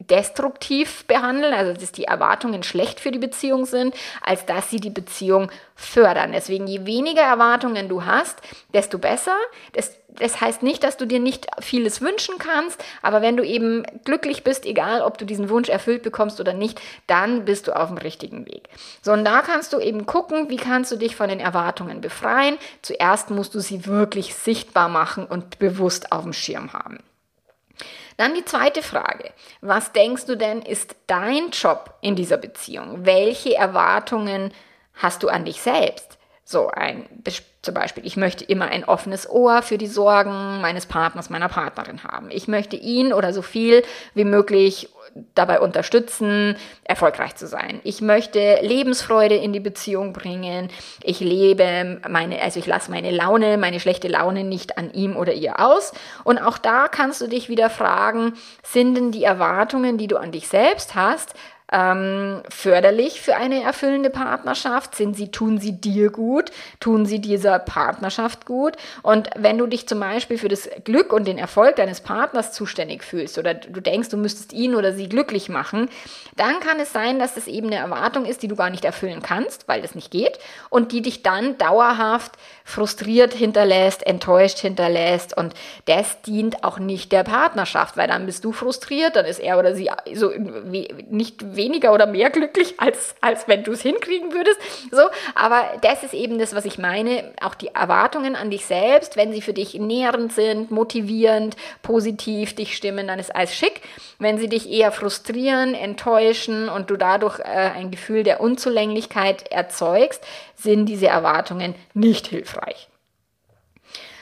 destruktiv 0.00 1.04
behandeln, 1.06 1.52
also 1.52 1.78
dass 1.78 1.92
die 1.92 2.04
Erwartungen 2.04 2.62
schlecht 2.62 3.00
für 3.00 3.10
die 3.10 3.18
Beziehung 3.18 3.66
sind, 3.66 3.94
als 4.22 4.46
dass 4.46 4.70
sie 4.70 4.80
die 4.80 4.90
Beziehung 4.90 5.50
fördern. 5.74 6.32
Deswegen, 6.32 6.66
je 6.66 6.86
weniger 6.86 7.22
Erwartungen 7.22 7.88
du 7.88 8.04
hast, 8.06 8.38
desto 8.72 8.98
besser. 8.98 9.36
Das, 9.74 9.99
das 10.18 10.40
heißt 10.40 10.62
nicht, 10.62 10.82
dass 10.82 10.96
du 10.96 11.06
dir 11.06 11.20
nicht 11.20 11.46
vieles 11.60 12.00
wünschen 12.00 12.36
kannst, 12.38 12.82
aber 13.02 13.22
wenn 13.22 13.36
du 13.36 13.44
eben 13.44 13.84
glücklich 14.04 14.44
bist, 14.44 14.66
egal 14.66 15.02
ob 15.02 15.18
du 15.18 15.24
diesen 15.24 15.48
Wunsch 15.48 15.68
erfüllt 15.68 16.02
bekommst 16.02 16.40
oder 16.40 16.52
nicht, 16.52 16.80
dann 17.06 17.44
bist 17.44 17.68
du 17.68 17.76
auf 17.76 17.88
dem 17.88 17.98
richtigen 17.98 18.46
Weg. 18.46 18.68
So, 19.02 19.12
und 19.12 19.24
da 19.24 19.42
kannst 19.42 19.72
du 19.72 19.78
eben 19.78 20.06
gucken, 20.06 20.48
wie 20.48 20.56
kannst 20.56 20.90
du 20.92 20.96
dich 20.96 21.16
von 21.16 21.28
den 21.28 21.40
Erwartungen 21.40 22.00
befreien. 22.00 22.58
Zuerst 22.82 23.30
musst 23.30 23.54
du 23.54 23.60
sie 23.60 23.86
wirklich 23.86 24.34
sichtbar 24.34 24.88
machen 24.88 25.26
und 25.26 25.58
bewusst 25.58 26.12
auf 26.12 26.22
dem 26.22 26.32
Schirm 26.32 26.72
haben. 26.72 26.98
Dann 28.16 28.34
die 28.34 28.44
zweite 28.44 28.82
Frage. 28.82 29.30
Was 29.62 29.92
denkst 29.92 30.26
du 30.26 30.36
denn 30.36 30.60
ist 30.60 30.94
dein 31.06 31.50
Job 31.50 31.94
in 32.02 32.16
dieser 32.16 32.36
Beziehung? 32.36 33.06
Welche 33.06 33.54
Erwartungen 33.54 34.52
hast 34.94 35.22
du 35.22 35.28
an 35.28 35.46
dich 35.46 35.62
selbst? 35.62 36.18
So 36.44 36.68
ein 36.68 37.06
zum 37.62 37.74
Beispiel, 37.74 38.06
ich 38.06 38.16
möchte 38.16 38.44
immer 38.44 38.66
ein 38.66 38.84
offenes 38.84 39.28
Ohr 39.28 39.62
für 39.62 39.76
die 39.76 39.86
Sorgen 39.86 40.60
meines 40.62 40.86
Partners, 40.86 41.28
meiner 41.28 41.48
Partnerin 41.48 42.04
haben. 42.04 42.30
Ich 42.30 42.48
möchte 42.48 42.76
ihn 42.76 43.12
oder 43.12 43.34
so 43.34 43.42
viel 43.42 43.82
wie 44.14 44.24
möglich 44.24 44.88
dabei 45.34 45.60
unterstützen, 45.60 46.56
erfolgreich 46.84 47.36
zu 47.36 47.46
sein. 47.46 47.80
Ich 47.84 48.00
möchte 48.00 48.60
Lebensfreude 48.62 49.34
in 49.34 49.52
die 49.52 49.60
Beziehung 49.60 50.12
bringen. 50.12 50.68
Ich 51.02 51.20
lebe 51.20 52.00
meine, 52.08 52.40
also 52.40 52.58
ich 52.58 52.66
lasse 52.66 52.90
meine 52.90 53.10
Laune, 53.10 53.58
meine 53.58 53.80
schlechte 53.80 54.08
Laune 54.08 54.44
nicht 54.44 54.78
an 54.78 54.92
ihm 54.92 55.16
oder 55.16 55.32
ihr 55.32 55.60
aus. 55.60 55.92
Und 56.24 56.38
auch 56.38 56.58
da 56.58 56.88
kannst 56.88 57.20
du 57.20 57.26
dich 57.26 57.48
wieder 57.48 57.70
fragen, 57.70 58.34
sind 58.62 58.94
denn 58.94 59.12
die 59.12 59.24
Erwartungen, 59.24 59.98
die 59.98 60.06
du 60.06 60.16
an 60.16 60.32
dich 60.32 60.48
selbst 60.48 60.94
hast, 60.94 61.34
ähm, 61.72 62.42
förderlich 62.48 63.20
für 63.20 63.36
eine 63.36 63.62
erfüllende 63.62 64.10
Partnerschaft? 64.10 64.94
Sind 64.94 65.16
sie, 65.16 65.30
tun 65.30 65.58
sie 65.58 65.72
dir 65.72 66.10
gut? 66.10 66.50
Tun 66.80 67.06
sie 67.06 67.20
dieser 67.20 67.58
Partnerschaft 67.58 68.46
gut? 68.46 68.76
Und 69.02 69.30
wenn 69.36 69.58
du 69.58 69.66
dich 69.66 69.88
zum 69.88 70.00
Beispiel 70.00 70.38
für 70.38 70.48
das 70.48 70.68
Glück 70.84 71.12
und 71.12 71.26
den 71.26 71.38
Erfolg 71.38 71.76
deines 71.76 72.00
Partners 72.00 72.52
zuständig 72.52 73.04
fühlst 73.04 73.38
oder 73.38 73.54
du 73.54 73.80
denkst, 73.80 74.08
du 74.08 74.16
müsstest 74.16 74.52
ihn 74.52 74.74
oder 74.74 74.92
sie 74.92 75.08
glücklich 75.08 75.48
machen, 75.48 75.88
dann 76.36 76.60
kann 76.60 76.80
es 76.80 76.92
sein, 76.92 77.18
dass 77.18 77.34
das 77.34 77.46
eben 77.46 77.68
eine 77.68 77.76
Erwartung 77.76 78.24
ist, 78.24 78.42
die 78.42 78.48
du 78.48 78.56
gar 78.56 78.70
nicht 78.70 78.84
erfüllen 78.84 79.22
kannst, 79.22 79.68
weil 79.68 79.82
das 79.82 79.94
nicht 79.94 80.10
geht 80.10 80.38
und 80.68 80.92
die 80.92 81.02
dich 81.02 81.22
dann 81.22 81.58
dauerhaft 81.58 82.32
frustriert 82.64 83.34
hinterlässt, 83.34 84.06
enttäuscht 84.06 84.58
hinterlässt 84.58 85.36
und 85.36 85.54
das 85.86 86.22
dient 86.22 86.64
auch 86.64 86.78
nicht 86.78 87.12
der 87.12 87.24
Partnerschaft, 87.24 87.96
weil 87.96 88.08
dann 88.08 88.26
bist 88.26 88.44
du 88.44 88.52
frustriert, 88.52 89.16
dann 89.16 89.24
ist 89.24 89.40
er 89.40 89.58
oder 89.58 89.74
sie 89.74 89.90
so 90.14 90.30
nicht 91.10 91.56
weniger 91.56 91.92
oder 91.92 92.06
mehr 92.06 92.30
glücklich, 92.30 92.74
als, 92.78 93.14
als 93.20 93.48
wenn 93.48 93.64
du 93.64 93.72
es 93.72 93.82
hinkriegen 93.82 94.32
würdest. 94.32 94.58
So, 94.90 95.02
aber 95.34 95.62
das 95.82 96.02
ist 96.02 96.14
eben 96.14 96.38
das, 96.38 96.54
was 96.54 96.64
ich 96.64 96.78
meine. 96.78 97.32
Auch 97.40 97.54
die 97.54 97.74
Erwartungen 97.74 98.36
an 98.36 98.50
dich 98.50 98.66
selbst, 98.66 99.16
wenn 99.16 99.32
sie 99.32 99.42
für 99.42 99.52
dich 99.52 99.74
nährend 99.74 100.32
sind, 100.32 100.70
motivierend, 100.70 101.56
positiv 101.82 102.54
dich 102.54 102.76
stimmen, 102.76 103.08
dann 103.08 103.18
ist 103.18 103.34
alles 103.34 103.54
schick. 103.54 103.82
Wenn 104.18 104.38
sie 104.38 104.48
dich 104.48 104.70
eher 104.70 104.92
frustrieren, 104.92 105.74
enttäuschen 105.74 106.68
und 106.68 106.90
du 106.90 106.96
dadurch 106.96 107.38
äh, 107.40 107.42
ein 107.44 107.90
Gefühl 107.90 108.22
der 108.22 108.40
Unzulänglichkeit 108.40 109.50
erzeugst, 109.50 110.22
sind 110.56 110.86
diese 110.86 111.06
Erwartungen 111.06 111.74
nicht 111.94 112.26
hilfreich. 112.26 112.59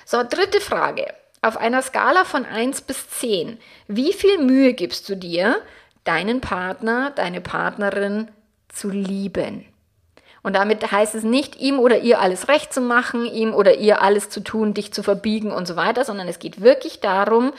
So, 0.04 0.22
dritte 0.22 0.60
Frage. 0.60 1.12
Auf 1.42 1.56
einer 1.56 1.82
Skala 1.82 2.24
von 2.24 2.44
1 2.44 2.82
bis 2.82 3.08
10, 3.10 3.58
wie 3.86 4.12
viel 4.12 4.38
Mühe 4.38 4.72
gibst 4.72 5.08
du 5.08 5.16
dir, 5.16 5.60
deinen 6.04 6.40
Partner, 6.40 7.10
deine 7.10 7.40
Partnerin 7.40 8.28
zu 8.68 8.88
lieben. 8.88 9.66
Und 10.42 10.54
damit 10.56 10.90
heißt 10.90 11.14
es 11.14 11.24
nicht, 11.24 11.56
ihm 11.60 11.78
oder 11.78 11.98
ihr 11.98 12.20
alles 12.20 12.48
recht 12.48 12.72
zu 12.72 12.80
machen, 12.80 13.26
ihm 13.26 13.52
oder 13.54 13.76
ihr 13.76 14.00
alles 14.00 14.30
zu 14.30 14.40
tun, 14.40 14.72
dich 14.72 14.92
zu 14.92 15.02
verbiegen 15.02 15.52
und 15.52 15.66
so 15.66 15.76
weiter, 15.76 16.04
sondern 16.04 16.28
es 16.28 16.38
geht 16.38 16.60
wirklich 16.60 17.00
darum, 17.00 17.52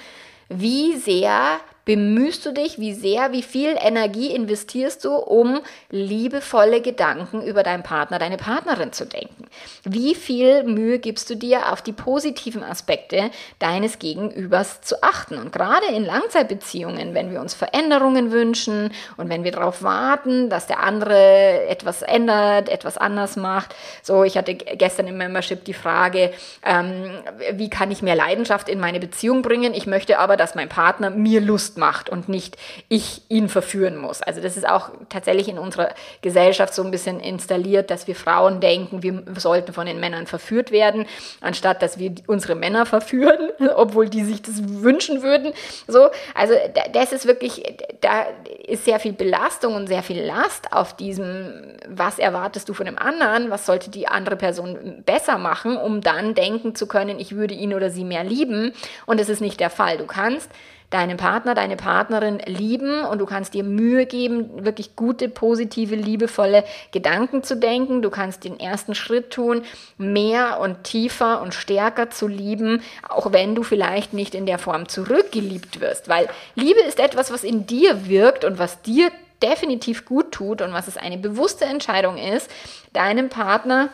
wie 0.50 0.98
sehr 0.98 1.60
bemühst 1.90 2.46
du 2.46 2.52
dich, 2.52 2.78
wie 2.78 2.94
sehr, 2.94 3.32
wie 3.32 3.42
viel 3.42 3.76
Energie 3.82 4.28
investierst 4.28 5.04
du, 5.06 5.16
um 5.16 5.60
liebevolle 5.90 6.82
Gedanken 6.82 7.42
über 7.42 7.64
deinen 7.64 7.82
Partner, 7.82 8.20
deine 8.20 8.38
Partnerin 8.38 8.94
zu 8.94 9.08
denken? 9.08 9.48
Wie 9.86 10.14
viel 10.14 10.66
Mühe 10.66 11.00
gibst 11.00 11.32
du 11.32 11.36
dir, 11.36 11.72
auf 11.74 11.82
die 11.82 11.92
positiven 11.92 12.62
Aspekte 12.62 13.32
deines 13.58 13.98
Gegenübers 13.98 14.82
zu 14.82 15.02
achten? 15.02 15.40
Und 15.40 15.52
gerade 15.52 15.88
in 15.88 16.06
Langzeitbeziehungen, 16.06 17.16
wenn 17.16 17.32
wir 17.32 17.42
uns 17.42 17.56
Veränderungen 17.56 18.32
wünschen 18.32 18.92
und 19.18 19.30
wenn 19.30 19.44
wir 19.44 19.52
darauf 19.52 19.82
warten, 19.82 20.52
dass 20.52 20.68
der 20.68 20.84
andere 20.84 21.66
etwas 21.70 22.04
ändert, 22.04 22.70
etwas 22.70 23.00
anders 23.00 23.36
macht. 23.36 23.74
So, 24.04 24.24
ich 24.24 24.38
hatte 24.38 24.54
gestern 24.54 25.08
im 25.08 25.18
Membership 25.18 25.66
die 25.66 25.74
Frage, 25.74 26.34
ähm, 26.64 27.24
wie 27.54 27.72
kann 27.72 27.90
ich 27.90 28.04
mehr 28.04 28.16
Leidenschaft 28.16 28.70
in 28.70 28.80
meine 28.80 29.00
Beziehung 29.00 29.42
bringen? 29.42 29.74
Ich 29.74 29.88
möchte 29.88 30.20
aber, 30.20 30.38
dass 30.38 30.54
mein 30.54 30.70
Partner 30.70 31.10
mir 31.10 31.42
Lust 31.42 31.79
macht 31.80 32.10
und 32.10 32.30
nicht 32.30 32.58
ich 32.90 33.24
ihn 33.30 33.50
verführen 33.50 33.98
muss. 33.98 34.22
Also 34.22 34.42
das 34.42 34.58
ist 34.58 34.68
auch 34.68 34.92
tatsächlich 35.10 35.48
in 35.48 35.58
unserer 35.58 35.90
Gesellschaft 36.22 36.74
so 36.74 36.84
ein 36.84 36.92
bisschen 36.92 37.20
installiert, 37.20 37.90
dass 37.90 38.08
wir 38.08 38.16
Frauen 38.16 38.60
denken, 38.60 39.02
wir 39.02 39.24
sollten 39.38 39.74
von 39.74 39.86
den 39.86 40.00
Männern 40.00 40.28
verführt 40.28 40.72
werden, 40.72 41.06
anstatt 41.42 41.82
dass 41.82 41.98
wir 41.98 42.14
unsere 42.28 42.56
Männer 42.56 42.86
verführen, 42.86 43.50
obwohl 43.76 44.10
die 44.10 44.24
sich 44.24 44.42
das 44.42 44.62
wünschen 44.64 45.24
würden. 45.24 45.54
So, 45.88 46.10
also 46.36 46.54
das 46.94 47.12
ist 47.14 47.26
wirklich, 47.26 47.64
da 48.02 48.26
ist 48.68 48.86
sehr 48.86 49.00
viel 49.00 49.14
Belastung 49.14 49.76
und 49.76 49.88
sehr 49.88 50.04
viel 50.04 50.22
Last 50.22 50.74
auf 50.74 50.96
diesem, 50.96 51.78
was 51.88 52.20
erwartest 52.20 52.70
du 52.70 52.74
von 52.74 52.86
dem 52.86 52.98
anderen, 52.98 53.50
was 53.50 53.66
sollte 53.66 53.90
die 53.90 54.08
andere 54.08 54.36
Person 54.36 55.04
besser 55.06 55.38
machen, 55.38 55.78
um 55.78 56.02
dann 56.02 56.36
denken 56.36 56.76
zu 56.76 56.88
können, 56.88 57.20
ich 57.20 57.36
würde 57.36 57.54
ihn 57.54 57.74
oder 57.74 57.90
sie 57.90 58.04
mehr 58.04 58.24
lieben. 58.24 58.74
Und 59.06 59.20
das 59.20 59.30
ist 59.30 59.42
nicht 59.42 59.60
der 59.60 59.70
Fall. 59.70 59.98
Du 59.98 60.06
kannst 60.06 60.50
deinen 60.90 61.18
Partner, 61.18 61.54
deine 61.54 61.76
Partnerin 61.76 62.40
lieben 62.46 63.04
und 63.04 63.20
du 63.20 63.26
kannst 63.26 63.54
dir 63.54 63.64
Mühe 63.64 64.06
geben, 64.06 64.66
wirklich 64.66 64.96
gute, 64.96 65.30
positive, 65.30 65.96
liebevolle 65.96 66.64
Gedanken 66.92 67.44
zu 67.44 67.56
denken. 67.56 68.02
Du 68.02 68.10
kannst 68.10 68.44
den 68.44 68.60
ersten 68.60 68.96
Schritt 68.96 69.32
tun, 69.32 69.64
mehr 69.98 70.60
und 70.60 70.84
tiefer 70.84 71.42
und 71.42 71.54
stärker 71.54 72.10
zu 72.10 72.28
lieben, 72.28 72.82
auch 73.08 73.32
wenn 73.32 73.54
du 73.54 73.64
vielleicht 73.64 74.14
nicht 74.14 74.34
in 74.34 74.46
der 74.46 74.58
Form 74.58 74.88
zurückgeliebt 74.88 75.80
wirst, 75.80 76.10
weil 76.10 76.28
Liebe 76.56 76.80
ist 76.82 77.00
etwas, 77.00 77.32
was 77.32 77.44
in 77.44 77.68
dir 77.68 78.08
wirkt 78.08 78.44
und 78.44 78.58
was 78.58 78.82
dir 78.82 79.12
definitiv 79.42 80.06
gut 80.06 80.32
tut 80.32 80.62
und 80.62 80.74
was 80.74 80.88
es 80.88 80.98
eine 80.98 81.18
bewusste 81.18 81.66
Entscheidung 81.66 82.18
ist, 82.18 82.50
deinem 82.94 83.30
Partner 83.30 83.90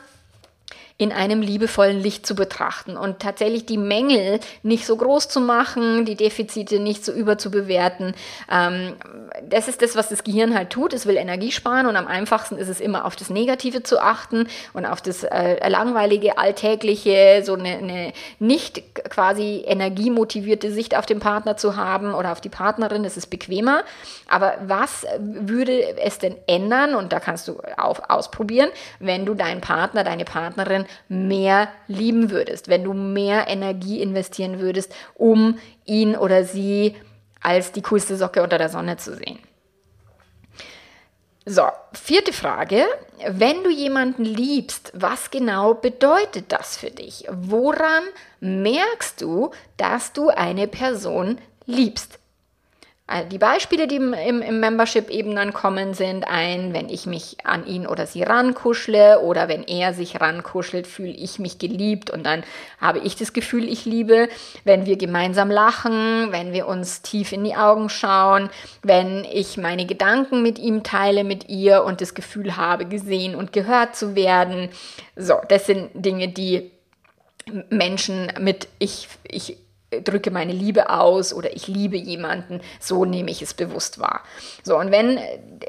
in 0.97 1.11
einem 1.11 1.41
liebevollen 1.41 1.99
Licht 1.99 2.25
zu 2.25 2.35
betrachten 2.35 2.95
und 2.95 3.19
tatsächlich 3.19 3.65
die 3.65 3.77
Mängel 3.77 4.39
nicht 4.63 4.85
so 4.85 4.95
groß 4.95 5.27
zu 5.27 5.41
machen, 5.41 6.05
die 6.05 6.15
Defizite 6.15 6.79
nicht 6.79 7.03
so 7.03 7.11
überzubewerten. 7.11 8.13
Ähm, 8.49 8.93
das 9.43 9.67
ist 9.67 9.81
das, 9.81 9.97
was 9.97 10.07
das 10.07 10.23
Gehirn 10.23 10.55
halt 10.55 10.69
tut. 10.69 10.93
Es 10.93 11.05
will 11.05 11.17
Energie 11.17 11.51
sparen 11.51 11.87
und 11.87 11.97
am 11.97 12.07
einfachsten 12.07 12.57
ist 12.57 12.69
es 12.69 12.79
immer 12.79 13.03
auf 13.03 13.17
das 13.17 13.29
Negative 13.29 13.83
zu 13.83 13.99
achten 13.99 14.47
und 14.71 14.85
auf 14.85 15.01
das 15.01 15.23
äh, 15.23 15.67
langweilige, 15.67 16.37
alltägliche, 16.37 17.41
so 17.43 17.55
eine, 17.55 17.77
eine 17.77 18.13
nicht 18.39 18.95
quasi 19.09 19.65
energiemotivierte 19.67 20.71
Sicht 20.71 20.95
auf 20.97 21.05
den 21.05 21.19
Partner 21.19 21.57
zu 21.57 21.75
haben 21.75 22.13
oder 22.13 22.31
auf 22.31 22.39
die 22.39 22.47
Partnerin. 22.47 23.03
Das 23.03 23.17
ist 23.17 23.27
bequemer. 23.27 23.83
Aber 24.29 24.53
was 24.65 25.05
würde 25.19 25.97
es 25.97 26.19
denn 26.19 26.37
ändern? 26.47 26.95
Und 26.95 27.11
da 27.11 27.19
kannst 27.19 27.49
du 27.49 27.59
auf, 27.75 28.01
ausprobieren, 28.09 28.69
wenn 28.99 29.25
du 29.25 29.33
deinen 29.33 29.59
Partner, 29.59 30.05
deine 30.05 30.23
Partnerin 30.23 30.84
mehr 31.07 31.69
lieben 31.87 32.29
würdest, 32.31 32.67
wenn 32.67 32.83
du 32.83 32.93
mehr 32.93 33.47
Energie 33.47 34.01
investieren 34.01 34.59
würdest, 34.59 34.93
um 35.15 35.57
ihn 35.85 36.15
oder 36.15 36.43
sie 36.43 36.95
als 37.41 37.71
die 37.71 37.81
coolste 37.81 38.17
Socke 38.17 38.41
unter 38.41 38.57
der 38.57 38.69
Sonne 38.69 38.97
zu 38.97 39.15
sehen. 39.15 39.39
So, 41.47 41.67
vierte 41.93 42.33
Frage. 42.33 42.85
Wenn 43.27 43.63
du 43.63 43.69
jemanden 43.69 44.25
liebst, 44.25 44.91
was 44.95 45.29
genau 45.29 45.75
bedeutet 45.75 46.51
das 46.51 46.75
für 46.75 46.89
dich? 46.89 47.27
Woran 47.29 48.03
merkst 48.39 49.21
du, 49.21 49.51
dass 49.77 50.11
du 50.11 50.29
eine 50.29 50.67
Person 50.67 51.37
liebst? 51.67 52.17
Äh, 53.07 53.25
die 53.27 53.37
Beispiele, 53.37 53.87
die 53.87 53.97
im, 53.97 54.13
im, 54.13 54.59
Membership 54.59 55.09
eben 55.09 55.35
dann 55.35 55.53
kommen, 55.53 55.93
sind 55.93 56.23
ein, 56.27 56.73
wenn 56.73 56.89
ich 56.89 57.05
mich 57.05 57.37
an 57.43 57.67
ihn 57.67 57.85
oder 57.85 58.07
sie 58.07 58.23
rankuschle 58.23 59.19
oder 59.19 59.47
wenn 59.47 59.63
er 59.63 59.93
sich 59.93 60.19
rankuschelt, 60.19 60.87
fühle 60.87 61.11
ich 61.11 61.37
mich 61.37 61.59
geliebt 61.59 62.09
und 62.09 62.25
dann 62.25 62.43
habe 62.81 62.99
ich 62.99 63.15
das 63.15 63.33
Gefühl, 63.33 63.69
ich 63.69 63.85
liebe. 63.85 64.27
Wenn 64.63 64.87
wir 64.87 64.97
gemeinsam 64.97 65.51
lachen, 65.51 66.31
wenn 66.31 66.51
wir 66.51 66.67
uns 66.67 67.03
tief 67.03 67.31
in 67.31 67.43
die 67.43 67.55
Augen 67.55 67.89
schauen, 67.89 68.49
wenn 68.81 69.23
ich 69.25 69.57
meine 69.57 69.85
Gedanken 69.85 70.41
mit 70.41 70.57
ihm 70.57 70.81
teile, 70.81 71.23
mit 71.23 71.47
ihr 71.47 71.83
und 71.83 72.01
das 72.01 72.15
Gefühl 72.15 72.57
habe, 72.57 72.85
gesehen 72.85 73.35
und 73.35 73.53
gehört 73.53 73.95
zu 73.95 74.15
werden. 74.15 74.69
So, 75.15 75.35
das 75.47 75.67
sind 75.67 75.91
Dinge, 75.93 76.29
die 76.29 76.71
Menschen 77.69 78.31
mit 78.39 78.67
ich, 78.79 79.07
ich 79.27 79.57
drücke 79.91 80.31
meine 80.31 80.51
Liebe 80.51 80.89
aus 80.89 81.33
oder 81.33 81.55
ich 81.55 81.67
liebe 81.67 81.95
jemanden, 81.95 82.61
so 82.79 83.05
nehme 83.05 83.31
ich 83.31 83.41
es 83.41 83.53
bewusst 83.53 83.99
wahr. 83.99 84.21
So, 84.63 84.77
und 84.77 84.91
wenn 84.91 85.19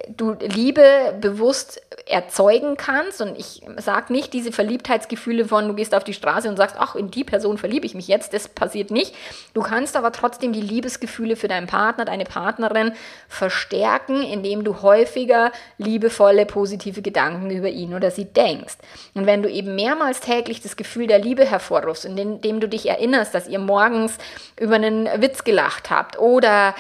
du 0.09 0.33
Liebe 0.41 1.15
bewusst 1.21 1.83
erzeugen 2.07 2.77
kannst, 2.77 3.21
und 3.21 3.39
ich 3.39 3.63
sage 3.77 4.13
nicht 4.13 4.33
diese 4.33 4.53
Verliebtheitsgefühle 4.53 5.47
von, 5.47 5.69
du 5.69 5.75
gehst 5.75 5.95
auf 5.95 6.05
die 6.05 6.15
Straße 6.15 6.49
und 6.49 6.57
sagst, 6.57 6.77
ach, 6.79 6.95
in 6.95 7.11
die 7.11 7.25
Person 7.25 7.59
verliebe 7.59 7.87
ich 7.87 7.95
mich 7.95 8.09
jetzt, 8.09 8.33
das 8.33 8.49
passiert 8.49 8.91
nicht. 8.91 9.15
Du 9.55 9.61
kannst 9.61 9.97
aber 9.97 10.13
trotzdem 10.13 10.53
die 10.53 10.61
Liebesgefühle 10.61 11.37
für 11.37 11.49
deinen 11.49 11.67
Partner, 11.67 12.05
deine 12.05 12.25
Partnerin 12.25 12.93
verstärken, 13.29 14.23
indem 14.23 14.65
du 14.65 14.83
häufiger 14.83 15.53
liebevolle, 15.79 16.47
positive 16.47 17.03
Gedanken 17.03 17.51
über 17.51 17.69
ihn 17.69 17.95
oder 17.95 18.11
sie 18.11 18.25
denkst. 18.25 18.77
Und 19.15 19.27
wenn 19.27 19.43
du 19.43 19.51
eben 19.51 19.75
mehrmals 19.75 20.21
täglich 20.21 20.63
das 20.63 20.77
Gefühl 20.77 21.07
der 21.07 21.19
Liebe 21.19 21.45
hervorrufst, 21.45 22.05
indem 22.05 22.61
du 22.61 22.69
dich 22.69 22.89
erinnerst, 22.89 23.35
dass 23.35 23.49
ihr 23.49 23.59
morgen 23.59 24.06
morgens 24.07 24.19
über 24.59 24.77
einen 24.77 25.07
Witz 25.21 25.45
gelacht 25.45 25.91
habt 25.91 26.19
oder 26.19 26.75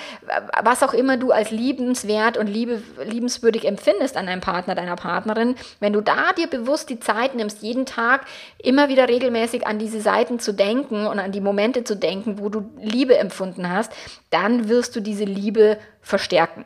was 0.62 0.82
auch 0.82 0.94
immer 0.94 1.16
du 1.16 1.30
als 1.30 1.50
liebenswert 1.50 2.38
und 2.38 2.46
liebe, 2.46 2.82
liebenswürdig 3.04 3.66
empfindest 3.66 4.16
an 4.16 4.26
deinem 4.26 4.40
Partner, 4.40 4.74
deiner 4.74 4.96
Partnerin, 4.96 5.56
wenn 5.80 5.92
du 5.92 6.00
da 6.00 6.32
dir 6.32 6.46
bewusst 6.46 6.88
die 6.88 7.00
Zeit 7.00 7.34
nimmst, 7.34 7.62
jeden 7.62 7.84
Tag 7.84 8.24
immer 8.58 8.88
wieder 8.88 9.08
regelmäßig 9.08 9.66
an 9.66 9.78
diese 9.78 10.00
Seiten 10.00 10.38
zu 10.38 10.52
denken 10.52 11.06
und 11.06 11.18
an 11.18 11.32
die 11.32 11.40
Momente 11.40 11.84
zu 11.84 11.96
denken, 11.96 12.38
wo 12.38 12.48
du 12.48 12.70
Liebe 12.80 13.18
empfunden 13.18 13.68
hast, 13.68 13.92
dann 14.30 14.68
wirst 14.68 14.96
du 14.96 15.00
diese 15.00 15.24
Liebe 15.24 15.78
verstärken. 16.00 16.64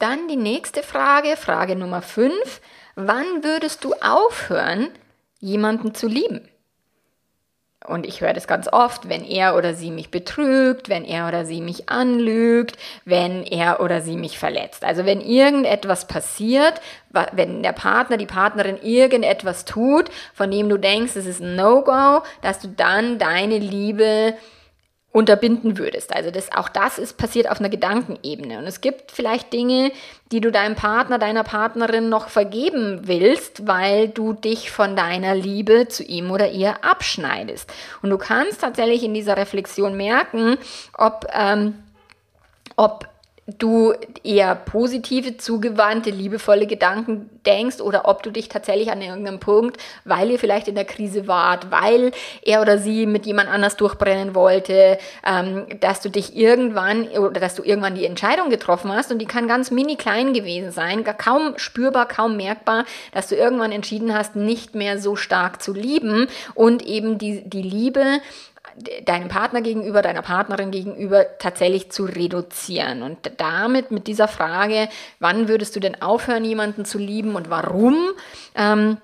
Dann 0.00 0.28
die 0.28 0.36
nächste 0.36 0.82
Frage, 0.82 1.36
Frage 1.36 1.76
Nummer 1.76 2.02
5. 2.02 2.60
Wann 2.96 3.44
würdest 3.44 3.84
du 3.84 3.94
aufhören, 3.94 4.88
jemanden 5.40 5.94
zu 5.94 6.08
lieben? 6.08 6.48
Und 7.86 8.06
ich 8.06 8.20
höre 8.20 8.32
das 8.32 8.48
ganz 8.48 8.66
oft, 8.70 9.08
wenn 9.08 9.24
er 9.24 9.56
oder 9.56 9.72
sie 9.72 9.92
mich 9.92 10.10
betrügt, 10.10 10.88
wenn 10.88 11.04
er 11.04 11.28
oder 11.28 11.44
sie 11.44 11.60
mich 11.60 11.88
anlügt, 11.88 12.76
wenn 13.04 13.44
er 13.44 13.80
oder 13.80 14.00
sie 14.00 14.16
mich 14.16 14.36
verletzt. 14.36 14.84
Also 14.84 15.06
wenn 15.06 15.20
irgendetwas 15.20 16.06
passiert, 16.06 16.80
wenn 17.32 17.62
der 17.62 17.72
Partner, 17.72 18.16
die 18.16 18.26
Partnerin 18.26 18.78
irgendetwas 18.82 19.64
tut, 19.64 20.10
von 20.34 20.50
dem 20.50 20.68
du 20.68 20.76
denkst, 20.76 21.14
es 21.14 21.26
ist 21.26 21.40
ein 21.40 21.54
No-Go, 21.54 22.22
dass 22.42 22.58
du 22.58 22.68
dann 22.68 23.18
deine 23.18 23.58
Liebe 23.58 24.34
unterbinden 25.10 25.78
würdest. 25.78 26.14
Also 26.14 26.30
das, 26.30 26.52
auch 26.52 26.68
das 26.68 26.98
ist 26.98 27.16
passiert 27.16 27.50
auf 27.50 27.60
einer 27.60 27.70
Gedankenebene. 27.70 28.58
Und 28.58 28.64
es 28.66 28.80
gibt 28.80 29.10
vielleicht 29.10 29.52
Dinge, 29.52 29.90
die 30.30 30.40
du 30.40 30.52
deinem 30.52 30.76
Partner, 30.76 31.18
deiner 31.18 31.44
Partnerin 31.44 32.08
noch 32.10 32.28
vergeben 32.28 33.00
willst, 33.04 33.66
weil 33.66 34.08
du 34.08 34.34
dich 34.34 34.70
von 34.70 34.96
deiner 34.96 35.34
Liebe 35.34 35.88
zu 35.88 36.04
ihm 36.04 36.30
oder 36.30 36.50
ihr 36.50 36.84
abschneidest. 36.84 37.72
Und 38.02 38.10
du 38.10 38.18
kannst 38.18 38.60
tatsächlich 38.60 39.02
in 39.02 39.14
dieser 39.14 39.36
Reflexion 39.38 39.96
merken, 39.96 40.58
ob, 40.96 41.26
ähm, 41.32 41.82
ob 42.76 43.08
du 43.56 43.94
eher 44.22 44.54
positive, 44.54 45.38
zugewandte, 45.38 46.10
liebevolle 46.10 46.66
Gedanken 46.66 47.30
denkst 47.46 47.80
oder 47.80 48.06
ob 48.06 48.22
du 48.22 48.30
dich 48.30 48.50
tatsächlich 48.50 48.90
an 48.90 49.00
irgendeinem 49.00 49.40
Punkt, 49.40 49.78
weil 50.04 50.30
ihr 50.30 50.38
vielleicht 50.38 50.68
in 50.68 50.74
der 50.74 50.84
Krise 50.84 51.26
wart, 51.26 51.70
weil 51.70 52.12
er 52.42 52.60
oder 52.60 52.76
sie 52.76 53.06
mit 53.06 53.24
jemand 53.24 53.48
anders 53.48 53.76
durchbrennen 53.76 54.34
wollte, 54.34 54.98
ähm, 55.26 55.66
dass 55.80 56.02
du 56.02 56.10
dich 56.10 56.36
irgendwann 56.36 57.08
oder 57.08 57.40
dass 57.40 57.54
du 57.54 57.62
irgendwann 57.62 57.94
die 57.94 58.04
Entscheidung 58.04 58.50
getroffen 58.50 58.92
hast 58.92 59.10
und 59.10 59.18
die 59.18 59.26
kann 59.26 59.48
ganz 59.48 59.70
mini 59.70 59.96
klein 59.96 60.34
gewesen 60.34 60.70
sein, 60.70 61.04
kaum 61.16 61.54
spürbar, 61.56 62.06
kaum 62.06 62.36
merkbar, 62.36 62.84
dass 63.12 63.28
du 63.28 63.34
irgendwann 63.34 63.72
entschieden 63.72 64.14
hast, 64.14 64.36
nicht 64.36 64.74
mehr 64.74 64.98
so 64.98 65.16
stark 65.16 65.62
zu 65.62 65.72
lieben 65.72 66.26
und 66.54 66.82
eben 66.84 67.16
die, 67.16 67.48
die 67.48 67.62
Liebe 67.62 68.20
deinem 69.04 69.28
Partner 69.28 69.60
gegenüber, 69.60 70.02
deiner 70.02 70.22
Partnerin 70.22 70.70
gegenüber 70.70 71.38
tatsächlich 71.38 71.90
zu 71.90 72.04
reduzieren. 72.04 73.02
Und 73.02 73.18
damit 73.36 73.90
mit 73.90 74.06
dieser 74.06 74.28
Frage, 74.28 74.88
wann 75.18 75.48
würdest 75.48 75.76
du 75.76 75.80
denn 75.80 76.00
aufhören, 76.00 76.44
jemanden 76.44 76.84
zu 76.84 76.98
lieben 76.98 77.34
und 77.34 77.50
warum, 77.50 77.96
ähm, 78.54 78.98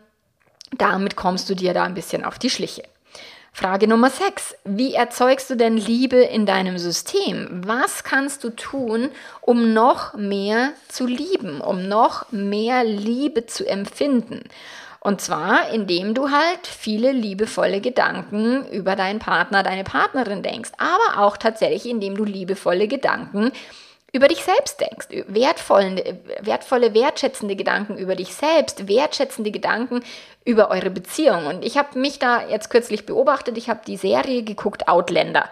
damit 0.77 1.17
kommst 1.17 1.49
du 1.51 1.55
dir 1.55 1.75
da 1.75 1.85
ein 1.85 1.95
bisschen 1.95 2.25
auf 2.25 2.39
die 2.39 2.51
Schliche. 2.51 2.83
Frage 3.57 3.87
Nummer 3.87 4.11
6. 4.11 4.57
Wie 4.65 4.95
erzeugst 4.95 5.49
du 5.49 5.55
denn 5.55 5.77
Liebe 5.77 6.17
in 6.17 6.45
deinem 6.45 6.77
System? 6.77 7.63
Was 7.65 8.03
kannst 8.03 8.43
du 8.43 8.51
tun, 8.51 9.11
um 9.41 9.73
noch 9.73 10.15
mehr 10.15 10.73
zu 10.89 11.07
lieben, 11.07 11.61
um 11.61 11.87
noch 11.87 12.33
mehr 12.33 12.83
Liebe 12.83 13.47
zu 13.47 13.65
empfinden? 13.65 14.43
Und 15.07 15.21
zwar, 15.21 15.69
indem 15.71 16.15
du 16.15 16.31
halt 16.31 16.67
viele 16.67 17.13
liebevolle 17.13 17.83
Gedanken 17.83 18.67
über 18.71 18.97
deinen 18.97 19.19
Partner, 19.19 19.63
deine 19.63 19.85
Partnerin 19.85 20.43
denkst, 20.43 20.71
aber 20.79 21.23
auch 21.23 21.37
tatsächlich, 21.37 21.87
indem 21.87 22.17
du 22.17 22.25
liebevolle 22.25 22.89
Gedanken 22.89 23.53
über 24.15 24.29
dich 24.29 24.45
selbst 24.45 24.81
denkst, 24.81 25.09
wertvolle, 25.27 26.21
wertvolle, 26.41 26.95
wertschätzende 26.95 27.57
Gedanken 27.57 27.99
über 27.99 28.15
dich 28.15 28.33
selbst, 28.33 28.87
wertschätzende 28.87 29.51
Gedanken 29.51 30.05
über 30.45 30.71
eure 30.71 30.91
Beziehung. 30.91 31.47
Und 31.47 31.65
ich 31.65 31.77
habe 31.77 31.99
mich 31.99 32.21
da 32.21 32.49
jetzt 32.49 32.71
kürzlich 32.71 33.07
beobachtet, 33.07 33.59
ich 33.59 33.69
habe 33.69 33.81
die 33.85 33.97
Serie 33.97 34.45
geguckt, 34.45 34.87
Outlander. 34.87 35.51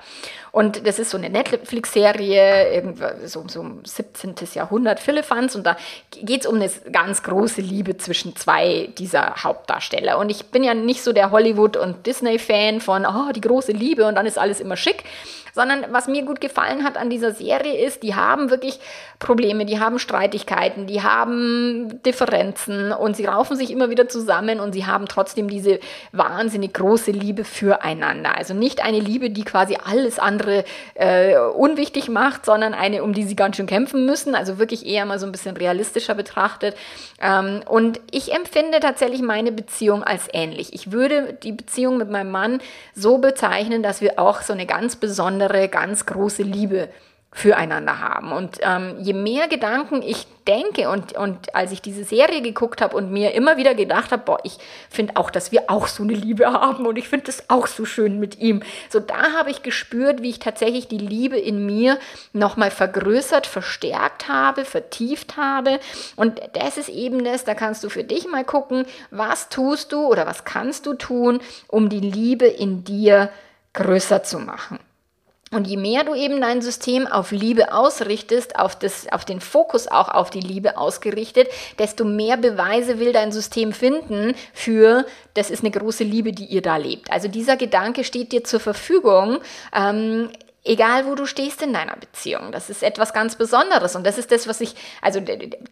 Und 0.52 0.86
das 0.86 1.00
ist 1.00 1.10
so 1.10 1.18
eine 1.18 1.28
Netflix-Serie, 1.28 2.94
so, 3.24 3.44
so 3.48 3.62
im 3.62 3.84
17. 3.84 4.36
Jahrhundert, 4.54 5.00
Philippans. 5.00 5.56
Und 5.56 5.66
da 5.66 5.76
geht 6.12 6.42
es 6.42 6.46
um 6.46 6.54
eine 6.54 6.70
ganz 6.92 7.24
große 7.24 7.62
Liebe 7.62 7.96
zwischen 7.96 8.36
zwei 8.36 8.90
dieser 8.96 9.42
Hauptdarsteller. 9.42 10.18
Und 10.18 10.30
ich 10.30 10.46
bin 10.52 10.62
ja 10.62 10.74
nicht 10.74 11.02
so 11.02 11.12
der 11.12 11.32
Hollywood- 11.32 11.76
und 11.76 12.06
Disney-Fan 12.06 12.80
von, 12.80 13.06
oh, 13.06 13.32
die 13.32 13.40
große 13.40 13.72
Liebe 13.72 14.06
und 14.06 14.14
dann 14.14 14.26
ist 14.26 14.38
alles 14.38 14.60
immer 14.60 14.76
schick 14.76 15.02
sondern 15.52 15.86
was 15.90 16.08
mir 16.08 16.24
gut 16.24 16.40
gefallen 16.40 16.84
hat 16.84 16.96
an 16.96 17.10
dieser 17.10 17.32
Serie 17.32 17.84
ist, 17.84 18.02
die 18.02 18.14
haben 18.14 18.50
wirklich 18.50 18.80
Probleme, 19.18 19.64
die 19.66 19.78
haben 19.78 19.98
Streitigkeiten, 19.98 20.86
die 20.86 21.02
haben 21.02 22.00
Differenzen 22.04 22.92
und 22.92 23.16
sie 23.16 23.26
raufen 23.26 23.56
sich 23.56 23.70
immer 23.70 23.90
wieder 23.90 24.08
zusammen 24.08 24.60
und 24.60 24.72
sie 24.72 24.86
haben 24.86 25.06
trotzdem 25.06 25.48
diese 25.48 25.78
wahnsinnig 26.12 26.74
große 26.74 27.10
Liebe 27.10 27.44
füreinander. 27.44 28.36
Also 28.36 28.54
nicht 28.54 28.82
eine 28.84 28.98
Liebe, 28.98 29.30
die 29.30 29.44
quasi 29.44 29.78
alles 29.84 30.18
andere 30.18 30.64
äh, 30.94 31.36
unwichtig 31.38 32.08
macht, 32.08 32.46
sondern 32.46 32.74
eine, 32.74 33.02
um 33.02 33.12
die 33.12 33.24
sie 33.24 33.36
ganz 33.36 33.56
schön 33.56 33.66
kämpfen 33.66 34.06
müssen. 34.06 34.34
Also 34.34 34.58
wirklich 34.58 34.86
eher 34.86 35.04
mal 35.06 35.18
so 35.18 35.26
ein 35.26 35.32
bisschen 35.32 35.56
realistischer 35.56 36.14
betrachtet. 36.14 36.74
Ähm, 37.20 37.60
und 37.68 38.00
ich 38.10 38.34
empfinde 38.34 38.80
tatsächlich 38.80 39.22
meine 39.22 39.52
Beziehung 39.52 40.02
als 40.02 40.28
ähnlich. 40.32 40.72
Ich 40.72 40.92
würde 40.92 41.34
die 41.42 41.52
Beziehung 41.52 41.98
mit 41.98 42.10
meinem 42.10 42.30
Mann 42.30 42.60
so 42.94 43.18
bezeichnen, 43.18 43.82
dass 43.82 44.00
wir 44.00 44.18
auch 44.18 44.42
so 44.42 44.52
eine 44.52 44.66
ganz 44.66 44.96
besondere 44.96 45.41
andere 45.42 45.68
ganz 45.68 46.06
große 46.06 46.42
Liebe 46.42 46.88
füreinander 47.34 47.98
haben. 47.98 48.30
Und 48.30 48.58
ähm, 48.60 48.96
je 49.00 49.14
mehr 49.14 49.48
Gedanken 49.48 50.02
ich 50.02 50.26
denke 50.46 50.90
und, 50.90 51.14
und 51.14 51.54
als 51.54 51.72
ich 51.72 51.80
diese 51.80 52.04
Serie 52.04 52.42
geguckt 52.42 52.82
habe 52.82 52.94
und 52.94 53.10
mir 53.10 53.32
immer 53.32 53.56
wieder 53.56 53.74
gedacht 53.74 54.12
habe, 54.12 54.22
boah, 54.22 54.38
ich 54.44 54.58
finde 54.90 55.16
auch, 55.16 55.30
dass 55.30 55.50
wir 55.50 55.70
auch 55.70 55.86
so 55.86 56.02
eine 56.02 56.12
Liebe 56.12 56.52
haben 56.52 56.84
und 56.84 56.98
ich 56.98 57.08
finde 57.08 57.30
es 57.30 57.48
auch 57.48 57.68
so 57.68 57.86
schön 57.86 58.20
mit 58.20 58.38
ihm. 58.38 58.62
So 58.90 59.00
da 59.00 59.32
habe 59.32 59.50
ich 59.50 59.62
gespürt, 59.62 60.20
wie 60.20 60.28
ich 60.28 60.40
tatsächlich 60.40 60.88
die 60.88 60.98
Liebe 60.98 61.38
in 61.38 61.64
mir 61.64 61.98
nochmal 62.34 62.70
vergrößert, 62.70 63.46
verstärkt 63.46 64.28
habe, 64.28 64.66
vertieft 64.66 65.38
habe. 65.38 65.80
Und 66.16 66.38
das 66.52 66.76
ist 66.76 66.90
eben 66.90 67.24
das, 67.24 67.44
da 67.44 67.54
kannst 67.54 67.82
du 67.82 67.88
für 67.88 68.04
dich 68.04 68.28
mal 68.28 68.44
gucken, 68.44 68.84
was 69.10 69.48
tust 69.48 69.92
du 69.92 70.06
oder 70.06 70.26
was 70.26 70.44
kannst 70.44 70.84
du 70.84 70.92
tun, 70.92 71.40
um 71.66 71.88
die 71.88 72.00
Liebe 72.00 72.46
in 72.46 72.84
dir 72.84 73.30
größer 73.72 74.22
zu 74.22 74.38
machen. 74.38 74.78
Und 75.52 75.66
je 75.66 75.76
mehr 75.76 76.04
du 76.04 76.14
eben 76.14 76.40
dein 76.40 76.62
System 76.62 77.06
auf 77.06 77.30
Liebe 77.30 77.72
ausrichtest, 77.72 78.58
auf, 78.58 78.76
das, 78.76 79.06
auf 79.12 79.24
den 79.24 79.40
Fokus 79.40 79.86
auch 79.86 80.08
auf 80.08 80.30
die 80.30 80.40
Liebe 80.40 80.76
ausgerichtet, 80.76 81.48
desto 81.78 82.04
mehr 82.04 82.36
Beweise 82.36 82.98
will 82.98 83.12
dein 83.12 83.32
System 83.32 83.72
finden 83.72 84.34
für, 84.52 85.04
das 85.34 85.50
ist 85.50 85.62
eine 85.62 85.70
große 85.70 86.04
Liebe, 86.04 86.32
die 86.32 86.46
ihr 86.46 86.62
da 86.62 86.76
lebt. 86.76 87.12
Also 87.12 87.28
dieser 87.28 87.56
Gedanke 87.56 88.02
steht 88.02 88.32
dir 88.32 88.44
zur 88.44 88.60
Verfügung. 88.60 89.38
Ähm, 89.74 90.30
egal 90.64 91.06
wo 91.06 91.14
du 91.14 91.26
stehst 91.26 91.62
in 91.62 91.72
deiner 91.72 91.96
Beziehung. 91.96 92.52
Das 92.52 92.70
ist 92.70 92.82
etwas 92.82 93.12
ganz 93.12 93.36
Besonderes. 93.36 93.96
Und 93.96 94.06
das 94.06 94.18
ist 94.18 94.30
das, 94.30 94.46
was 94.46 94.60
ich, 94.60 94.74
also 95.00 95.20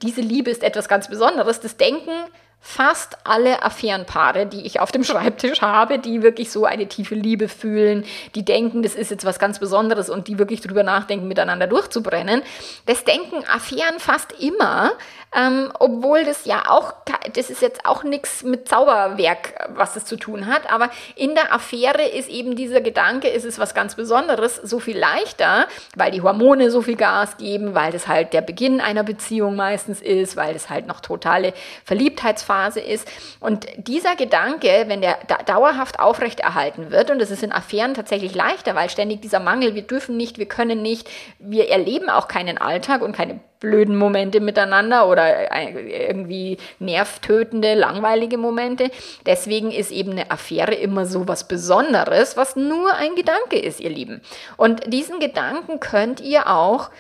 diese 0.03 0.21
Liebe 0.21 0.51
ist 0.51 0.63
etwas 0.63 0.89
ganz 0.89 1.09
Besonderes. 1.09 1.61
Das 1.61 1.77
Denken 1.77 2.13
fast 2.61 3.17
alle 3.25 3.63
Affärenpaare, 3.63 4.47
die 4.47 4.67
ich 4.67 4.81
auf 4.81 4.93
dem 4.93 5.03
Schreibtisch 5.11 5.63
habe, 5.63 5.99
die 5.99 6.23
wirklich 6.23 6.51
so 6.51 6.67
eine 6.67 6.87
tiefe 6.87 7.15
Liebe 7.15 7.49
fühlen, 7.49 8.05
die 8.35 8.45
denken, 8.45 8.83
das 8.83 8.95
ist 8.95 9.11
jetzt 9.11 9.25
was 9.25 9.39
ganz 9.39 9.59
Besonderes 9.59 10.11
und 10.11 10.29
die 10.29 10.39
wirklich 10.39 10.61
drüber 10.61 10.83
nachdenken, 10.83 11.27
miteinander 11.27 11.67
durchzubrennen. 11.67 12.43
Das 12.87 13.05
denken 13.05 13.45
Affären 13.53 13.99
fast 13.99 14.33
immer, 14.41 14.93
ähm, 15.35 15.73
obwohl 15.79 16.25
das 16.25 16.45
ja 16.45 16.65
auch, 16.69 16.93
das 17.35 17.51
ist 17.51 17.63
jetzt 17.63 17.87
auch 17.87 18.03
nichts 18.03 18.43
mit 18.43 18.69
Zauberwerk, 18.69 19.69
was 19.75 19.95
es 19.97 20.05
zu 20.05 20.17
tun 20.17 20.47
hat, 20.47 20.71
aber 20.73 20.91
in 21.15 21.35
der 21.35 21.53
Affäre 21.53 22.03
ist 22.03 22.29
eben 22.29 22.57
dieser 22.57 22.81
Gedanke, 22.81 23.29
ist 23.29 23.45
es 23.45 23.59
was 23.59 23.75
ganz 23.75 23.95
Besonderes, 23.95 24.57
so 24.57 24.81
viel 24.81 24.99
leichter, 24.99 25.69
weil 25.95 26.11
die 26.11 26.23
Hormone 26.23 26.71
so 26.71 26.83
viel 26.83 26.97
Gas 26.97 27.37
geben, 27.37 27.75
weil 27.75 27.93
das 27.93 28.09
halt 28.09 28.33
der 28.33 28.41
Beginn 28.41 28.81
einer 28.81 29.05
Beziehung 29.05 29.55
meistens 29.55 30.03
ist, 30.03 30.37
weil 30.37 30.53
das 30.53 30.69
halt 30.69 30.87
noch 30.87 31.01
totale 31.01 31.53
Verliebtheitsphase 31.85 32.81
ist. 32.81 33.09
Und 33.39 33.67
dieser 33.77 34.17
Gedanke, 34.17 34.85
wenn 34.89 35.01
der 35.01 35.19
da 35.29 35.37
dauerhaft 35.37 36.01
aufrechterhalten 36.01 36.91
wird, 36.91 37.11
und 37.11 37.21
das 37.21 37.31
ist 37.31 37.43
in 37.43 37.53
Affären 37.53 37.95
tatsächlich 37.95 38.35
leichter, 38.35 38.75
weil 38.75 38.91
ständig 38.91 39.23
dieser 39.23 39.41
Mangel, 39.41 39.75
wir 39.75 39.83
dürfen 39.83 40.17
nicht, 40.17 40.39
wir 40.39 40.47
können 40.47 40.83
nicht, 40.83 41.09
wir 41.39 41.69
erleben 41.69 42.11
auch 42.11 42.27
keinen 42.27 42.59
Alltag 42.59 43.03
und 43.03 43.15
keine 43.15 43.41
blöden 43.61 43.97
Momente 43.97 44.41
miteinander 44.41 45.07
oder 45.07 45.55
irgendwie 45.55 46.57
nervtötende, 46.79 47.75
langweilige 47.75 48.39
Momente. 48.39 48.91
Deswegen 49.27 49.71
ist 49.71 49.93
eben 49.93 50.13
eine 50.13 50.31
Affäre 50.31 50.75
immer 50.75 51.07
so 51.07 51.29
was 51.29 51.47
Besonderes, 51.47 52.37
was 52.37 52.57
nur 52.57 52.95
ein 52.95 53.15
Gedanke 53.15 53.59
ist, 53.59 53.81
ihr 53.81 53.91
Lieben. 53.91 54.23
Und 54.57 54.93
diesen 54.93 55.21
Gedanken 55.21 55.79
könnt 55.79 56.21
ihr 56.21 56.49
auch 56.49 56.91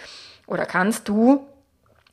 oder 0.46 0.66
kannst 0.66 1.08
du 1.08 1.46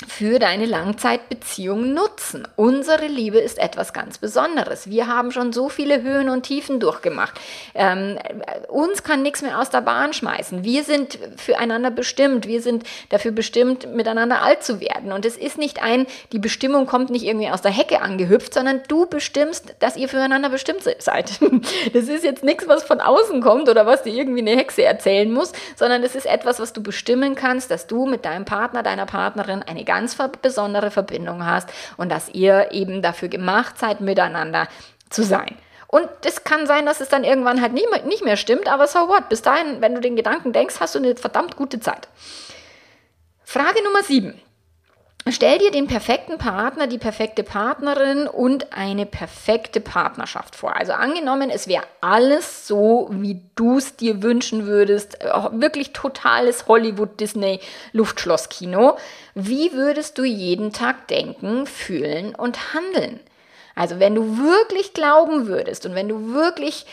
für 0.05 0.37
deine 0.37 0.65
Langzeitbeziehung 0.65 1.93
nutzen. 1.93 2.47
Unsere 2.55 3.07
Liebe 3.07 3.39
ist 3.39 3.57
etwas 3.57 3.93
ganz 3.93 4.19
Besonderes. 4.19 4.89
Wir 4.89 5.07
haben 5.07 5.31
schon 5.31 5.53
so 5.53 5.69
viele 5.69 6.03
Höhen 6.03 6.29
und 6.29 6.43
Tiefen 6.43 6.79
durchgemacht. 6.79 7.39
Ähm, 7.73 8.19
uns 8.67 9.01
kann 9.01 9.23
nichts 9.23 9.41
mehr 9.41 9.59
aus 9.59 9.71
der 9.71 9.81
Bahn 9.81 10.13
schmeißen. 10.13 10.63
Wir 10.63 10.83
sind 10.83 11.17
füreinander 11.37 11.89
bestimmt. 11.89 12.47
Wir 12.47 12.61
sind 12.61 12.83
dafür 13.09 13.31
bestimmt, 13.31 13.91
miteinander 13.91 14.43
alt 14.43 14.63
zu 14.63 14.79
werden. 14.81 15.11
Und 15.11 15.25
es 15.25 15.35
ist 15.35 15.57
nicht 15.57 15.81
ein, 15.81 16.05
die 16.31 16.39
Bestimmung 16.39 16.85
kommt 16.85 17.09
nicht 17.09 17.25
irgendwie 17.25 17.49
aus 17.49 17.63
der 17.63 17.71
Hecke 17.71 18.01
angehüpft, 18.01 18.53
sondern 18.53 18.81
du 18.87 19.07
bestimmst, 19.07 19.73
dass 19.79 19.97
ihr 19.97 20.09
füreinander 20.09 20.49
bestimmt 20.49 20.83
seid. 20.99 21.31
Das 21.93 22.07
ist 22.07 22.23
jetzt 22.23 22.43
nichts, 22.43 22.67
was 22.67 22.83
von 22.83 22.99
außen 22.99 23.41
kommt 23.41 23.69
oder 23.69 23.85
was 23.85 24.03
dir 24.03 24.13
irgendwie 24.13 24.41
eine 24.41 24.57
Hexe 24.57 24.83
erzählen 24.83 25.31
muss, 25.31 25.53
sondern 25.75 26.03
es 26.03 26.15
ist 26.15 26.25
etwas, 26.25 26.59
was 26.59 26.73
du 26.73 26.83
bestimmen 26.83 27.35
kannst, 27.35 27.71
dass 27.71 27.87
du 27.87 28.05
mit 28.05 28.25
deinem 28.25 28.45
Partner, 28.45 28.83
deiner 28.83 29.05
Partnerin 29.05 29.63
eine 29.63 29.83
ganz 29.87 30.15
besondere 30.43 30.91
Verbindung 30.91 31.43
hast 31.43 31.69
und 31.97 32.11
dass 32.11 32.29
ihr 32.29 32.71
eben 32.71 33.01
dafür 33.01 33.29
gemacht 33.29 33.79
seid, 33.79 34.01
miteinander 34.01 34.67
zu 35.09 35.23
sein. 35.23 35.57
Und 35.87 36.07
es 36.25 36.43
kann 36.43 36.67
sein, 36.67 36.85
dass 36.85 37.01
es 37.01 37.09
dann 37.09 37.23
irgendwann 37.23 37.61
halt 37.61 37.73
mehr, 37.73 37.83
nicht 38.05 38.23
mehr 38.23 38.37
stimmt, 38.37 38.67
aber 38.67 38.87
so 38.87 39.07
what? 39.07 39.29
Bis 39.29 39.41
dahin, 39.41 39.81
wenn 39.81 39.95
du 39.95 40.01
den 40.01 40.15
Gedanken 40.15 40.53
denkst, 40.53 40.75
hast 40.79 40.93
du 40.95 40.99
eine 40.99 41.15
verdammt 41.15 41.55
gute 41.55 41.79
Zeit. 41.79 42.09
Frage 43.43 43.81
Nummer 43.83 44.03
7. 44.03 44.39
Stell 45.31 45.57
dir 45.57 45.71
den 45.71 45.87
perfekten 45.87 46.37
Partner, 46.37 46.85
die 46.87 46.97
perfekte 46.97 47.43
Partnerin 47.43 48.27
und 48.27 48.73
eine 48.73 49.05
perfekte 49.05 49.79
Partnerschaft 49.81 50.55
vor. 50.55 50.73
Also 50.75 50.93
angenommen, 50.93 51.49
es 51.49 51.67
wäre 51.67 51.83
alles 52.01 52.67
so, 52.67 53.09
wie 53.11 53.41
du 53.55 53.77
es 53.77 53.95
dir 53.95 54.23
wünschen 54.23 54.67
würdest, 54.67 55.21
äh, 55.21 55.31
wirklich 55.51 55.93
totales 55.93 56.67
Hollywood-Disney-Luftschlosskino. 56.67 58.97
Wie 59.35 59.73
würdest 59.73 60.17
du 60.17 60.23
jeden 60.23 60.71
Tag 60.71 61.07
denken, 61.07 61.67
fühlen 61.67 62.33
und 62.35 62.73
handeln? 62.73 63.19
Also 63.75 63.99
wenn 63.99 64.15
du 64.15 64.39
wirklich 64.39 64.93
glauben 64.93 65.47
würdest 65.47 65.85
und 65.85 65.93
wenn 65.93 66.09
du 66.09 66.33
wirklich 66.33 66.87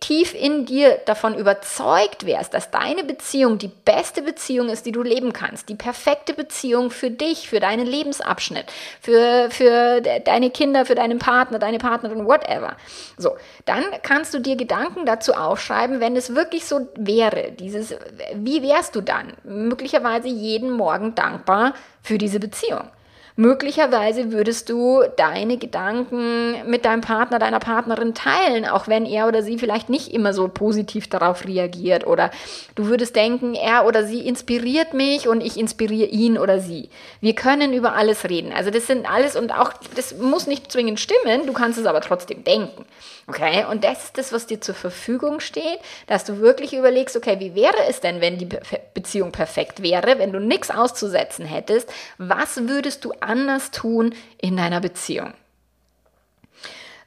tief 0.00 0.34
in 0.34 0.66
dir 0.66 0.98
davon 1.06 1.34
überzeugt 1.34 2.26
wärst, 2.26 2.52
dass 2.52 2.70
deine 2.70 3.04
Beziehung 3.04 3.56
die 3.56 3.68
beste 3.68 4.20
Beziehung 4.20 4.68
ist, 4.68 4.84
die 4.84 4.92
du 4.92 5.02
leben 5.02 5.32
kannst, 5.32 5.68
die 5.68 5.74
perfekte 5.74 6.34
Beziehung 6.34 6.90
für 6.90 7.10
dich, 7.10 7.48
für 7.48 7.58
deinen 7.58 7.86
Lebensabschnitt, 7.86 8.66
für, 9.00 9.48
für 9.50 10.00
deine 10.00 10.50
Kinder, 10.50 10.84
für 10.84 10.94
deinen 10.94 11.18
Partner, 11.18 11.58
deine 11.58 11.78
Partnerin, 11.78 12.26
whatever. 12.26 12.76
So, 13.16 13.36
dann 13.64 13.84
kannst 14.02 14.34
du 14.34 14.40
dir 14.40 14.56
Gedanken 14.56 15.06
dazu 15.06 15.32
aufschreiben, 15.32 16.00
wenn 16.00 16.16
es 16.16 16.34
wirklich 16.34 16.66
so 16.66 16.88
wäre. 16.96 17.52
Dieses, 17.52 17.94
wie 18.34 18.62
wärst 18.62 18.94
du 18.94 19.00
dann? 19.00 19.32
Möglicherweise 19.42 20.28
jeden 20.28 20.70
Morgen 20.70 21.14
dankbar 21.14 21.72
für 22.02 22.18
diese 22.18 22.40
Beziehung. 22.40 22.90
Möglicherweise 23.36 24.30
würdest 24.30 24.68
du 24.68 25.02
deine 25.16 25.56
Gedanken 25.56 26.68
mit 26.68 26.84
deinem 26.84 27.00
Partner, 27.00 27.38
deiner 27.38 27.60
Partnerin 27.60 28.14
teilen, 28.14 28.66
auch 28.66 28.88
wenn 28.88 29.06
er 29.06 29.26
oder 29.26 29.42
sie 29.42 29.58
vielleicht 29.58 29.88
nicht 29.88 30.12
immer 30.12 30.34
so 30.34 30.48
positiv 30.48 31.08
darauf 31.08 31.46
reagiert. 31.46 32.06
Oder 32.06 32.30
du 32.74 32.86
würdest 32.86 33.16
denken, 33.16 33.54
er 33.54 33.86
oder 33.86 34.04
sie 34.04 34.26
inspiriert 34.26 34.92
mich 34.92 35.28
und 35.28 35.40
ich 35.40 35.56
inspiriere 35.56 36.08
ihn 36.08 36.36
oder 36.36 36.58
sie. 36.58 36.90
Wir 37.20 37.34
können 37.34 37.72
über 37.72 37.94
alles 37.94 38.28
reden. 38.28 38.52
Also 38.52 38.70
das 38.70 38.86
sind 38.86 39.10
alles 39.10 39.34
und 39.34 39.52
auch, 39.52 39.72
das 39.96 40.14
muss 40.18 40.46
nicht 40.46 40.70
zwingend 40.70 41.00
stimmen, 41.00 41.46
du 41.46 41.54
kannst 41.54 41.78
es 41.78 41.86
aber 41.86 42.02
trotzdem 42.02 42.44
denken. 42.44 42.84
Okay, 43.28 43.64
und 43.70 43.84
das 43.84 44.04
ist 44.04 44.18
das, 44.18 44.32
was 44.32 44.46
dir 44.46 44.60
zur 44.60 44.74
Verfügung 44.74 45.38
steht, 45.38 45.78
dass 46.08 46.24
du 46.24 46.40
wirklich 46.40 46.74
überlegst, 46.74 47.16
okay, 47.16 47.38
wie 47.38 47.54
wäre 47.54 47.86
es 47.88 48.00
denn, 48.00 48.20
wenn 48.20 48.36
die 48.36 48.48
Beziehung 48.94 49.30
perfekt 49.30 49.80
wäre, 49.82 50.18
wenn 50.18 50.32
du 50.32 50.40
nichts 50.40 50.70
auszusetzen 50.70 51.46
hättest? 51.46 51.88
Was 52.18 52.68
würdest 52.68 53.04
du 53.04 53.12
anders 53.22 53.70
tun 53.70 54.14
in 54.38 54.56
deiner 54.56 54.80
Beziehung? 54.80 55.34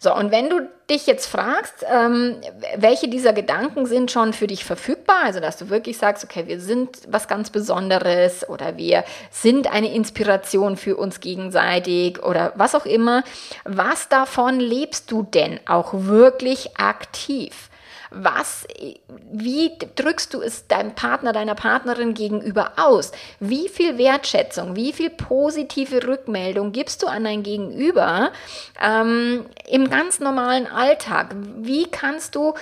So, 0.05 0.13
und 0.13 0.29
wenn 0.29 0.51
du 0.51 0.69
dich 0.87 1.07
jetzt 1.07 1.25
fragst, 1.25 1.83
ähm, 1.91 2.35
welche 2.77 3.07
dieser 3.07 3.33
Gedanken 3.33 3.87
sind 3.87 4.11
schon 4.11 4.33
für 4.33 4.45
dich 4.45 4.63
verfügbar, 4.63 5.23
also 5.23 5.39
dass 5.39 5.57
du 5.57 5.69
wirklich 5.69 5.97
sagst, 5.97 6.23
okay, 6.23 6.45
wir 6.45 6.59
sind 6.59 6.99
was 7.07 7.27
ganz 7.27 7.49
Besonderes 7.49 8.47
oder 8.47 8.77
wir 8.77 9.03
sind 9.31 9.73
eine 9.73 9.91
Inspiration 9.91 10.77
für 10.77 10.95
uns 10.95 11.21
gegenseitig 11.21 12.21
oder 12.21 12.53
was 12.55 12.75
auch 12.75 12.85
immer, 12.85 13.23
was 13.63 14.07
davon 14.07 14.59
lebst 14.59 15.09
du 15.11 15.23
denn 15.23 15.59
auch 15.65 15.89
wirklich 15.93 16.77
aktiv? 16.77 17.69
Was, 18.11 18.67
wie 19.31 19.71
drückst 19.95 20.33
du 20.33 20.41
es 20.41 20.67
deinem 20.67 20.95
Partner, 20.95 21.33
deiner 21.33 21.55
Partnerin 21.55 22.13
gegenüber 22.13 22.73
aus? 22.77 23.11
Wie 23.39 23.69
viel 23.69 23.97
Wertschätzung, 23.97 24.75
wie 24.75 24.93
viel 24.93 25.09
positive 25.09 26.07
Rückmeldung 26.07 26.71
gibst 26.71 27.03
du 27.03 27.07
an 27.07 27.23
dein 27.23 27.43
Gegenüber 27.43 28.31
ähm, 28.81 29.45
im 29.67 29.89
ganz 29.89 30.19
normalen 30.19 30.67
Alltag? 30.67 31.35
Wie 31.57 31.85
kannst 31.85 32.35
du 32.35 32.53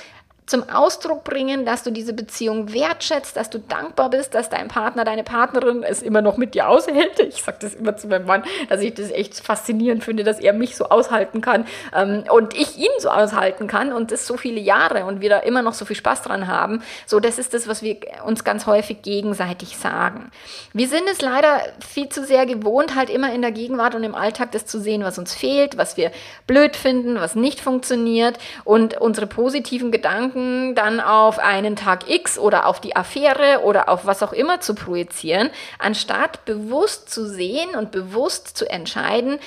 zum 0.53 0.69
Ausdruck 0.69 1.23
bringen, 1.23 1.65
dass 1.65 1.81
du 1.81 1.89
diese 1.89 2.13
Beziehung 2.13 2.71
wertschätzt, 2.71 3.35
dass 3.35 3.49
du 3.49 3.57
dankbar 3.57 4.11
bist, 4.11 4.35
dass 4.35 4.51
dein 4.51 4.67
Partner, 4.67 5.03
deine 5.03 5.23
Partnerin 5.23 5.81
es 5.81 6.03
immer 6.03 6.21
noch 6.21 6.37
mit 6.37 6.53
dir 6.53 6.69
aushält. 6.69 7.19
Ich 7.19 7.41
sage 7.41 7.57
das 7.61 7.73
immer 7.73 7.97
zu 7.97 8.07
meinem 8.07 8.27
Mann, 8.27 8.43
dass 8.69 8.79
ich 8.81 8.93
das 8.93 9.09
echt 9.09 9.39
faszinierend 9.39 10.03
finde, 10.03 10.23
dass 10.23 10.39
er 10.39 10.53
mich 10.53 10.75
so 10.75 10.89
aushalten 10.89 11.41
kann 11.41 11.65
ähm, 11.95 12.25
und 12.29 12.53
ich 12.53 12.77
ihn 12.77 12.91
so 12.99 13.09
aushalten 13.09 13.65
kann 13.65 13.93
und 13.93 14.11
das 14.11 14.27
so 14.27 14.37
viele 14.37 14.59
Jahre 14.59 15.05
und 15.05 15.21
wir 15.21 15.29
da 15.29 15.39
immer 15.39 15.63
noch 15.63 15.73
so 15.73 15.85
viel 15.85 15.95
Spaß 15.95 16.21
dran 16.21 16.45
haben. 16.45 16.83
So, 17.07 17.19
das 17.19 17.39
ist 17.39 17.55
das, 17.55 17.67
was 17.67 17.81
wir 17.81 17.97
uns 18.23 18.43
ganz 18.43 18.67
häufig 18.67 19.01
gegenseitig 19.01 19.77
sagen. 19.77 20.29
Wir 20.71 20.87
sind 20.87 21.09
es 21.11 21.19
leider 21.21 21.61
viel 21.79 22.09
zu 22.09 22.23
sehr 22.23 22.45
gewohnt, 22.45 22.93
halt 22.93 23.09
immer 23.09 23.33
in 23.33 23.41
der 23.41 23.51
Gegenwart 23.51 23.95
und 23.95 24.03
im 24.03 24.13
Alltag 24.13 24.51
das 24.51 24.67
zu 24.67 24.79
sehen, 24.79 25.03
was 25.03 25.17
uns 25.17 25.33
fehlt, 25.33 25.79
was 25.79 25.97
wir 25.97 26.11
blöd 26.45 26.75
finden, 26.75 27.15
was 27.15 27.33
nicht 27.33 27.59
funktioniert 27.59 28.37
und 28.65 29.01
unsere 29.01 29.25
positiven 29.25 29.91
Gedanken 29.91 30.42
Gedanken 30.43 30.75
dann 30.75 30.99
auf 30.99 31.39
einen 31.39 31.75
Tag 31.75 32.09
X 32.09 32.37
oder 32.37 32.65
auf 32.65 32.81
die 32.81 32.95
Affäre 32.95 33.61
oder 33.63 33.89
auf 33.89 34.05
was 34.05 34.23
auch 34.23 34.33
immer 34.33 34.59
zu 34.59 34.75
projizieren, 34.75 35.49
anstatt 35.79 36.45
bewusst 36.45 37.09
zu 37.09 37.25
sehen 37.27 37.75
und 37.75 37.91
bewusst 37.91 38.57
zu 38.57 38.69
entscheiden, 38.69 39.39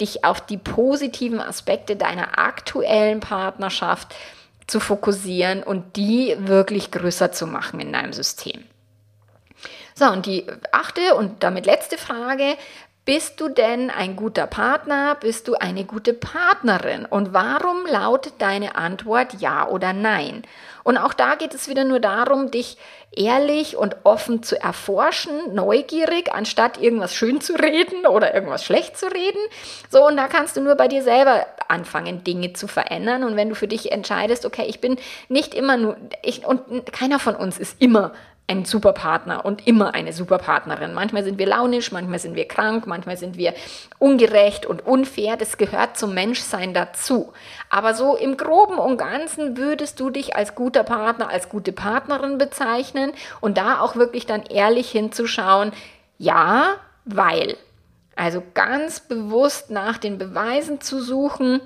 dich 0.00 0.24
auf 0.24 0.40
die 0.40 0.58
positiven 0.58 1.40
Aspekte 1.40 1.96
deiner 1.96 2.38
aktuellen 2.38 3.20
Partnerschaft 3.20 4.14
zu 4.66 4.80
fokussieren 4.80 5.62
und 5.62 5.96
die 5.96 6.36
wirklich 6.38 6.90
größer 6.90 7.32
zu 7.32 7.46
machen 7.46 7.80
in 7.80 7.92
deinem 7.92 8.12
System. 8.12 8.64
So, 9.94 10.06
und 10.06 10.26
die 10.26 10.46
achte 10.72 11.14
und 11.14 11.42
damit 11.42 11.64
letzte 11.64 11.96
Frage, 11.96 12.56
bist 13.06 13.40
du 13.40 13.48
denn 13.48 13.88
ein 13.88 14.16
guter 14.16 14.48
Partner? 14.48 15.14
Bist 15.14 15.46
du 15.46 15.54
eine 15.54 15.84
gute 15.84 16.12
Partnerin? 16.12 17.06
Und 17.06 17.32
warum 17.32 17.86
lautet 17.86 18.34
deine 18.38 18.74
Antwort 18.74 19.34
ja 19.38 19.68
oder 19.68 19.92
nein? 19.92 20.42
Und 20.82 20.98
auch 20.98 21.14
da 21.14 21.36
geht 21.36 21.54
es 21.54 21.68
wieder 21.68 21.84
nur 21.84 22.00
darum, 22.00 22.50
dich 22.50 22.78
ehrlich 23.12 23.76
und 23.76 23.96
offen 24.02 24.42
zu 24.42 24.60
erforschen, 24.60 25.54
neugierig, 25.54 26.32
anstatt 26.34 26.82
irgendwas 26.82 27.14
schön 27.14 27.40
zu 27.40 27.54
reden 27.54 28.06
oder 28.06 28.34
irgendwas 28.34 28.64
schlecht 28.64 28.98
zu 28.98 29.06
reden. 29.06 29.40
So, 29.88 30.04
und 30.04 30.16
da 30.16 30.26
kannst 30.26 30.56
du 30.56 30.60
nur 30.60 30.74
bei 30.74 30.88
dir 30.88 31.04
selber 31.04 31.46
anfangen, 31.68 32.24
Dinge 32.24 32.54
zu 32.54 32.66
verändern. 32.66 33.22
Und 33.22 33.36
wenn 33.36 33.48
du 33.48 33.54
für 33.54 33.68
dich 33.68 33.92
entscheidest, 33.92 34.44
okay, 34.44 34.64
ich 34.66 34.80
bin 34.80 34.96
nicht 35.28 35.54
immer 35.54 35.76
nur, 35.76 35.96
ich, 36.22 36.44
und 36.44 36.92
keiner 36.92 37.20
von 37.20 37.36
uns 37.36 37.56
ist 37.56 37.80
immer 37.80 38.12
ein 38.48 38.64
Superpartner 38.64 39.44
und 39.44 39.66
immer 39.66 39.94
eine 39.94 40.12
Superpartnerin. 40.12 40.94
Manchmal 40.94 41.24
sind 41.24 41.38
wir 41.38 41.46
launisch, 41.46 41.90
manchmal 41.90 42.20
sind 42.20 42.36
wir 42.36 42.46
krank, 42.46 42.86
manchmal 42.86 43.16
sind 43.16 43.36
wir 43.36 43.54
ungerecht 43.98 44.66
und 44.66 44.86
unfair. 44.86 45.36
Das 45.36 45.56
gehört 45.56 45.98
zum 45.98 46.14
Menschsein 46.14 46.72
dazu. 46.72 47.32
Aber 47.70 47.94
so 47.94 48.16
im 48.16 48.36
groben 48.36 48.78
und 48.78 48.98
ganzen 48.98 49.56
würdest 49.56 49.98
du 49.98 50.10
dich 50.10 50.36
als 50.36 50.54
guter 50.54 50.84
Partner, 50.84 51.28
als 51.28 51.48
gute 51.48 51.72
Partnerin 51.72 52.38
bezeichnen 52.38 53.12
und 53.40 53.58
da 53.58 53.80
auch 53.80 53.96
wirklich 53.96 54.26
dann 54.26 54.42
ehrlich 54.42 54.90
hinzuschauen, 54.90 55.72
ja, 56.18 56.76
weil. 57.04 57.56
Also 58.14 58.42
ganz 58.54 59.00
bewusst 59.00 59.70
nach 59.70 59.98
den 59.98 60.18
Beweisen 60.18 60.80
zu 60.80 61.02
suchen, 61.02 61.60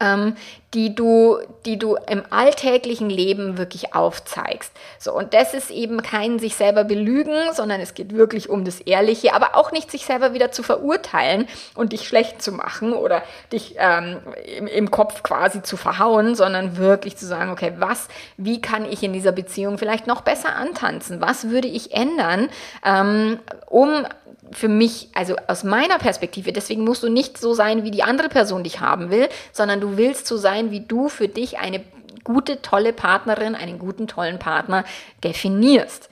ähm, 0.00 0.36
die 0.74 0.94
du, 0.94 1.38
die 1.66 1.78
du 1.78 1.96
im 2.08 2.22
alltäglichen 2.30 3.10
Leben 3.10 3.58
wirklich 3.58 3.94
aufzeigst. 3.94 4.72
So, 4.98 5.12
und 5.12 5.34
das 5.34 5.52
ist 5.52 5.70
eben 5.70 6.02
kein 6.02 6.38
sich 6.38 6.54
selber 6.54 6.84
belügen, 6.84 7.52
sondern 7.52 7.80
es 7.80 7.94
geht 7.94 8.14
wirklich 8.14 8.48
um 8.48 8.64
das 8.64 8.80
Ehrliche, 8.80 9.34
aber 9.34 9.54
auch 9.56 9.70
nicht 9.72 9.90
sich 9.90 10.06
selber 10.06 10.32
wieder 10.32 10.50
zu 10.50 10.62
verurteilen 10.62 11.46
und 11.74 11.92
dich 11.92 12.08
schlecht 12.08 12.40
zu 12.40 12.52
machen 12.52 12.94
oder 12.94 13.22
dich 13.52 13.74
ähm, 13.78 14.18
im, 14.56 14.66
im 14.66 14.90
Kopf 14.90 15.22
quasi 15.22 15.62
zu 15.62 15.76
verhauen, 15.76 16.34
sondern 16.34 16.78
wirklich 16.78 17.16
zu 17.16 17.26
sagen, 17.26 17.50
okay, 17.50 17.74
was, 17.76 18.08
wie 18.38 18.62
kann 18.62 18.90
ich 18.90 19.02
in 19.02 19.12
dieser 19.12 19.32
Beziehung 19.32 19.76
vielleicht 19.76 20.06
noch 20.06 20.22
besser 20.22 20.56
antanzen? 20.56 21.20
Was 21.20 21.50
würde 21.50 21.68
ich 21.68 21.92
ändern, 21.92 22.48
ähm, 22.84 23.38
um 23.66 24.06
für 24.54 24.68
mich, 24.68 25.08
also 25.14 25.36
aus 25.46 25.64
meiner 25.64 25.98
Perspektive, 25.98 26.52
deswegen 26.52 26.84
musst 26.84 27.02
du 27.02 27.08
nicht 27.08 27.38
so 27.38 27.54
sein, 27.54 27.84
wie 27.84 27.90
die 27.90 28.02
andere 28.02 28.28
Person 28.28 28.64
dich 28.64 28.80
haben 28.80 29.10
will, 29.10 29.28
sondern 29.52 29.80
du 29.80 29.96
willst 29.96 30.26
so 30.26 30.36
sein, 30.36 30.61
wie 30.70 30.80
du 30.80 31.08
für 31.08 31.28
dich 31.28 31.58
eine 31.58 31.84
gute, 32.24 32.62
tolle 32.62 32.92
Partnerin, 32.92 33.54
einen 33.54 33.78
guten, 33.78 34.06
tollen 34.06 34.38
Partner 34.38 34.84
definierst. 35.24 36.11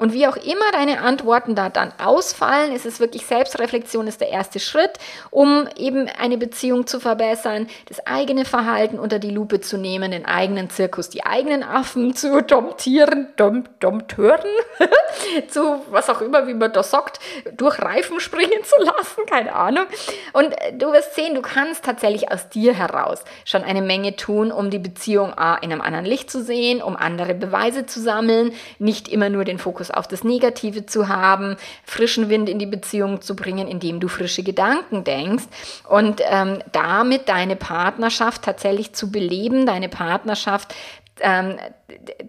Und 0.00 0.14
wie 0.14 0.26
auch 0.26 0.36
immer 0.36 0.72
deine 0.72 1.02
Antworten 1.02 1.54
da 1.54 1.68
dann 1.68 1.92
ausfallen, 2.02 2.72
ist 2.72 2.86
es 2.86 3.00
wirklich 3.00 3.26
Selbstreflexion 3.26 4.06
ist 4.06 4.22
der 4.22 4.30
erste 4.30 4.58
Schritt, 4.58 4.92
um 5.28 5.68
eben 5.76 6.08
eine 6.18 6.38
Beziehung 6.38 6.86
zu 6.86 7.00
verbessern, 7.00 7.66
das 7.86 8.06
eigene 8.06 8.46
Verhalten 8.46 8.98
unter 8.98 9.18
die 9.18 9.28
Lupe 9.28 9.60
zu 9.60 9.76
nehmen, 9.76 10.12
den 10.12 10.24
eigenen 10.24 10.70
Zirkus, 10.70 11.10
die 11.10 11.26
eigenen 11.26 11.62
Affen 11.62 12.16
zu 12.16 12.40
domptieren, 12.40 13.28
dom, 13.36 13.64
domptören, 13.80 14.48
zu 15.48 15.82
was 15.90 16.08
auch 16.08 16.22
immer, 16.22 16.46
wie 16.46 16.54
man 16.54 16.72
das 16.72 16.90
sagt, 16.90 17.20
durch 17.52 17.78
Reifen 17.78 18.20
springen 18.20 18.64
zu 18.64 18.82
lassen, 18.82 19.26
keine 19.26 19.54
Ahnung. 19.54 19.84
Und 20.32 20.56
du 20.78 20.94
wirst 20.94 21.14
sehen, 21.14 21.34
du 21.34 21.42
kannst 21.42 21.84
tatsächlich 21.84 22.32
aus 22.32 22.48
dir 22.48 22.72
heraus 22.72 23.22
schon 23.44 23.64
eine 23.64 23.82
Menge 23.82 24.16
tun, 24.16 24.50
um 24.50 24.70
die 24.70 24.78
Beziehung 24.78 25.34
A 25.36 25.56
in 25.56 25.70
einem 25.70 25.82
anderen 25.82 26.06
Licht 26.06 26.30
zu 26.30 26.42
sehen, 26.42 26.80
um 26.80 26.96
andere 26.96 27.34
Beweise 27.34 27.84
zu 27.84 28.00
sammeln, 28.00 28.54
nicht 28.78 29.06
immer 29.06 29.28
nur 29.28 29.44
den 29.44 29.58
Fokus 29.58 29.89
auf 29.94 30.08
das 30.08 30.24
Negative 30.24 30.86
zu 30.86 31.08
haben, 31.08 31.56
frischen 31.84 32.28
Wind 32.28 32.48
in 32.48 32.58
die 32.58 32.66
Beziehung 32.66 33.20
zu 33.20 33.36
bringen, 33.36 33.68
indem 33.68 34.00
du 34.00 34.08
frische 34.08 34.42
Gedanken 34.42 35.04
denkst 35.04 35.44
und 35.88 36.20
ähm, 36.24 36.58
damit 36.72 37.28
deine 37.28 37.56
Partnerschaft 37.56 38.42
tatsächlich 38.42 38.92
zu 38.92 39.10
beleben, 39.10 39.66
deine 39.66 39.88
Partnerschaft 39.88 40.74
ähm, 41.20 41.56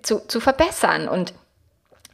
zu, 0.01 0.19
zu 0.27 0.39
verbessern. 0.39 1.07
Und 1.07 1.33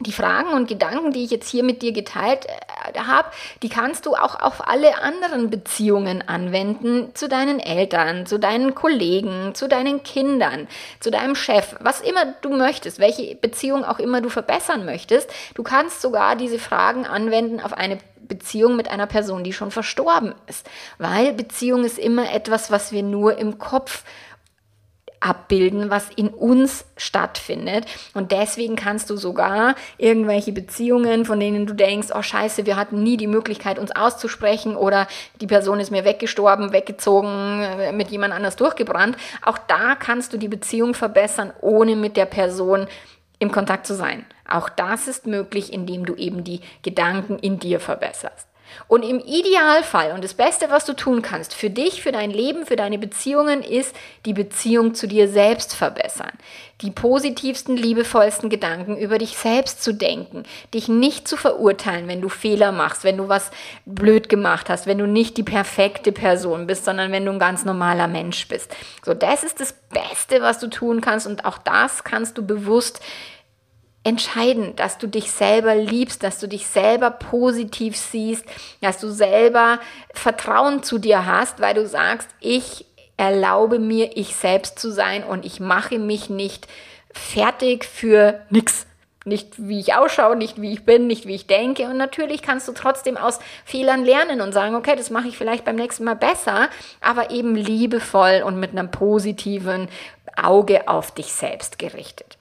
die 0.00 0.12
Fragen 0.12 0.50
und 0.50 0.68
Gedanken, 0.68 1.12
die 1.12 1.24
ich 1.24 1.30
jetzt 1.30 1.48
hier 1.48 1.64
mit 1.64 1.82
dir 1.82 1.92
geteilt 1.92 2.46
äh, 2.46 2.98
habe, 3.00 3.28
die 3.62 3.68
kannst 3.68 4.06
du 4.06 4.14
auch 4.14 4.40
auf 4.40 4.68
alle 4.68 5.02
anderen 5.02 5.50
Beziehungen 5.50 6.26
anwenden, 6.26 7.10
zu 7.14 7.28
deinen 7.28 7.58
Eltern, 7.58 8.24
zu 8.24 8.38
deinen 8.38 8.74
Kollegen, 8.74 9.54
zu 9.54 9.68
deinen 9.68 10.02
Kindern, 10.04 10.68
zu 11.00 11.10
deinem 11.10 11.34
Chef, 11.34 11.74
was 11.80 12.00
immer 12.00 12.26
du 12.42 12.50
möchtest, 12.50 13.00
welche 13.00 13.34
Beziehung 13.34 13.84
auch 13.84 13.98
immer 13.98 14.20
du 14.20 14.28
verbessern 14.28 14.84
möchtest. 14.84 15.30
Du 15.54 15.62
kannst 15.62 16.00
sogar 16.00 16.36
diese 16.36 16.58
Fragen 16.58 17.04
anwenden 17.04 17.60
auf 17.60 17.72
eine 17.72 17.98
Beziehung 18.28 18.76
mit 18.76 18.88
einer 18.90 19.06
Person, 19.06 19.42
die 19.42 19.52
schon 19.52 19.70
verstorben 19.70 20.34
ist, 20.46 20.68
weil 20.98 21.32
Beziehung 21.32 21.82
ist 21.82 21.98
immer 21.98 22.32
etwas, 22.32 22.70
was 22.70 22.92
wir 22.92 23.02
nur 23.02 23.38
im 23.38 23.58
Kopf 23.58 24.04
abbilden, 25.20 25.90
was 25.90 26.08
in 26.16 26.28
uns 26.28 26.84
stattfindet. 26.96 27.86
Und 28.14 28.32
deswegen 28.32 28.76
kannst 28.76 29.10
du 29.10 29.16
sogar 29.16 29.74
irgendwelche 29.96 30.52
Beziehungen, 30.52 31.24
von 31.24 31.40
denen 31.40 31.66
du 31.66 31.74
denkst, 31.74 32.08
oh 32.14 32.22
scheiße, 32.22 32.66
wir 32.66 32.76
hatten 32.76 33.02
nie 33.02 33.16
die 33.16 33.26
Möglichkeit, 33.26 33.78
uns 33.78 33.94
auszusprechen 33.94 34.76
oder 34.76 35.06
die 35.40 35.46
Person 35.46 35.80
ist 35.80 35.90
mir 35.90 36.04
weggestorben, 36.04 36.72
weggezogen, 36.72 37.62
äh, 37.62 37.92
mit 37.92 38.10
jemand 38.10 38.34
anders 38.34 38.56
durchgebrannt. 38.56 39.16
Auch 39.42 39.58
da 39.58 39.94
kannst 39.94 40.32
du 40.32 40.36
die 40.36 40.48
Beziehung 40.48 40.94
verbessern, 40.94 41.52
ohne 41.60 41.96
mit 41.96 42.16
der 42.16 42.26
Person 42.26 42.86
im 43.38 43.52
Kontakt 43.52 43.86
zu 43.86 43.94
sein. 43.94 44.24
Auch 44.48 44.68
das 44.68 45.08
ist 45.08 45.26
möglich, 45.26 45.72
indem 45.72 46.06
du 46.06 46.14
eben 46.14 46.42
die 46.44 46.60
Gedanken 46.82 47.38
in 47.38 47.58
dir 47.58 47.80
verbesserst. 47.80 48.48
Und 48.86 49.02
im 49.02 49.18
Idealfall 49.18 50.12
und 50.12 50.24
das 50.24 50.34
Beste, 50.34 50.70
was 50.70 50.84
du 50.84 50.94
tun 50.94 51.22
kannst 51.22 51.54
für 51.54 51.70
dich, 51.70 52.02
für 52.02 52.12
dein 52.12 52.30
Leben, 52.30 52.66
für 52.66 52.76
deine 52.76 52.98
Beziehungen, 52.98 53.62
ist 53.62 53.94
die 54.24 54.32
Beziehung 54.32 54.94
zu 54.94 55.06
dir 55.06 55.28
selbst 55.28 55.74
verbessern. 55.74 56.32
Die 56.80 56.90
positivsten, 56.90 57.76
liebevollsten 57.76 58.50
Gedanken 58.50 58.96
über 58.96 59.18
dich 59.18 59.36
selbst 59.36 59.82
zu 59.82 59.92
denken, 59.92 60.44
dich 60.72 60.88
nicht 60.88 61.26
zu 61.26 61.36
verurteilen, 61.36 62.06
wenn 62.06 62.20
du 62.20 62.28
Fehler 62.28 62.70
machst, 62.70 63.04
wenn 63.04 63.16
du 63.16 63.28
was 63.28 63.50
blöd 63.84 64.28
gemacht 64.28 64.70
hast, 64.70 64.86
wenn 64.86 64.98
du 64.98 65.06
nicht 65.06 65.36
die 65.36 65.42
perfekte 65.42 66.12
Person 66.12 66.66
bist, 66.66 66.84
sondern 66.84 67.10
wenn 67.10 67.26
du 67.26 67.32
ein 67.32 67.40
ganz 67.40 67.64
normaler 67.64 68.06
Mensch 68.06 68.46
bist. 68.48 68.74
So, 69.04 69.12
das 69.12 69.42
ist 69.42 69.60
das 69.60 69.72
Beste, 69.72 70.40
was 70.40 70.60
du 70.60 70.68
tun 70.68 71.00
kannst 71.00 71.26
und 71.26 71.44
auch 71.44 71.58
das 71.58 72.04
kannst 72.04 72.38
du 72.38 72.46
bewusst 72.46 73.00
entscheiden, 74.08 74.74
dass 74.74 74.96
du 74.96 75.06
dich 75.06 75.30
selber 75.30 75.74
liebst, 75.74 76.22
dass 76.22 76.38
du 76.38 76.48
dich 76.48 76.66
selber 76.66 77.10
positiv 77.10 77.94
siehst, 77.94 78.44
dass 78.80 78.98
du 78.98 79.10
selber 79.10 79.80
Vertrauen 80.14 80.82
zu 80.82 80.96
dir 80.98 81.26
hast, 81.26 81.60
weil 81.60 81.74
du 81.74 81.86
sagst, 81.86 82.28
ich 82.40 82.86
erlaube 83.18 83.78
mir, 83.78 84.16
ich 84.16 84.34
selbst 84.34 84.78
zu 84.78 84.90
sein 84.90 85.24
und 85.24 85.44
ich 85.44 85.60
mache 85.60 85.98
mich 85.98 86.30
nicht 86.30 86.68
fertig 87.12 87.84
für 87.84 88.40
nichts. 88.48 88.86
Nicht 89.24 89.54
wie 89.58 89.80
ich 89.80 89.94
ausschaue, 89.94 90.36
nicht 90.36 90.62
wie 90.62 90.72
ich 90.72 90.86
bin, 90.86 91.06
nicht 91.06 91.26
wie 91.26 91.34
ich 91.34 91.46
denke. 91.46 91.82
Und 91.84 91.98
natürlich 91.98 92.40
kannst 92.40 92.66
du 92.66 92.72
trotzdem 92.72 93.18
aus 93.18 93.40
Fehlern 93.66 94.06
lernen 94.06 94.40
und 94.40 94.52
sagen, 94.52 94.74
okay, 94.74 94.96
das 94.96 95.10
mache 95.10 95.28
ich 95.28 95.36
vielleicht 95.36 95.66
beim 95.66 95.76
nächsten 95.76 96.04
Mal 96.04 96.16
besser, 96.16 96.70
aber 97.02 97.30
eben 97.30 97.54
liebevoll 97.54 98.42
und 98.42 98.58
mit 98.58 98.70
einem 98.70 98.90
positiven 98.90 99.88
Auge 100.34 100.88
auf 100.88 101.10
dich 101.10 101.30
selbst 101.30 101.78
gerichtet. 101.78 102.37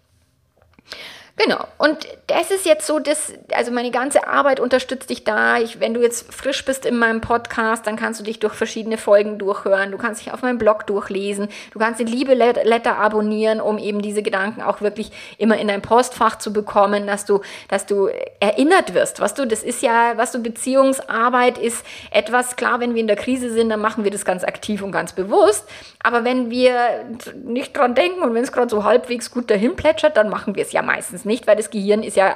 Genau. 1.37 1.63
Und 1.77 2.07
das 2.25 2.49
ist 2.49 2.65
jetzt 2.65 2.87
so, 2.87 2.97
das, 2.97 3.31
also 3.53 3.71
meine 3.71 3.91
ganze 3.91 4.27
Arbeit 4.27 4.59
unterstützt 4.59 5.11
dich 5.11 5.23
da. 5.23 5.59
Ich, 5.59 5.79
wenn 5.79 5.93
du 5.93 6.01
jetzt 6.01 6.33
frisch 6.33 6.65
bist 6.65 6.83
in 6.83 6.97
meinem 6.97 7.21
Podcast, 7.21 7.85
dann 7.85 7.95
kannst 7.95 8.19
du 8.19 8.23
dich 8.23 8.39
durch 8.39 8.55
verschiedene 8.55 8.97
Folgen 8.97 9.37
durchhören. 9.37 9.91
Du 9.91 9.99
kannst 9.99 10.21
dich 10.21 10.33
auf 10.33 10.41
meinem 10.41 10.57
Blog 10.57 10.87
durchlesen. 10.87 11.47
Du 11.71 11.77
kannst 11.77 11.99
den 11.99 12.07
Liebe-Letter 12.07 12.97
abonnieren, 12.97 13.61
um 13.61 13.77
eben 13.77 14.01
diese 14.01 14.23
Gedanken 14.23 14.63
auch 14.63 14.81
wirklich 14.81 15.11
immer 15.37 15.59
in 15.59 15.67
dein 15.67 15.83
Postfach 15.83 16.39
zu 16.39 16.51
bekommen, 16.51 17.05
dass 17.05 17.25
du, 17.25 17.41
dass 17.67 17.85
du 17.85 18.09
erinnert 18.39 18.95
wirst. 18.95 19.19
Was 19.19 19.35
du, 19.35 19.45
das 19.45 19.61
ist 19.61 19.83
ja, 19.83 20.13
was 20.15 20.31
du 20.31 20.39
Beziehungsarbeit 20.39 21.59
ist 21.59 21.85
etwas, 22.09 22.55
klar, 22.55 22.79
wenn 22.79 22.95
wir 22.95 23.01
in 23.01 23.07
der 23.07 23.15
Krise 23.15 23.51
sind, 23.51 23.69
dann 23.69 23.79
machen 23.79 24.03
wir 24.03 24.09
das 24.09 24.25
ganz 24.25 24.43
aktiv 24.43 24.81
und 24.81 24.91
ganz 24.91 25.13
bewusst. 25.13 25.69
Aber 26.01 26.23
wenn 26.23 26.49
wir 26.49 27.05
nicht 27.45 27.77
dran 27.77 27.93
denken 27.93 28.21
und 28.21 28.33
wenn 28.33 28.43
es 28.43 28.51
gerade 28.51 28.69
so 28.71 28.83
halbwegs 28.83 29.29
gut 29.29 29.51
dahin 29.51 29.75
plätschert, 29.75 30.17
dann 30.17 30.29
machen 30.29 30.55
wir 30.55 30.63
es 30.63 30.71
ja 30.71 30.81
meistens 30.81 31.26
nicht, 31.27 31.45
weil 31.45 31.55
das 31.55 31.69
Gehirn 31.69 32.01
ist 32.01 32.17
ja, 32.17 32.33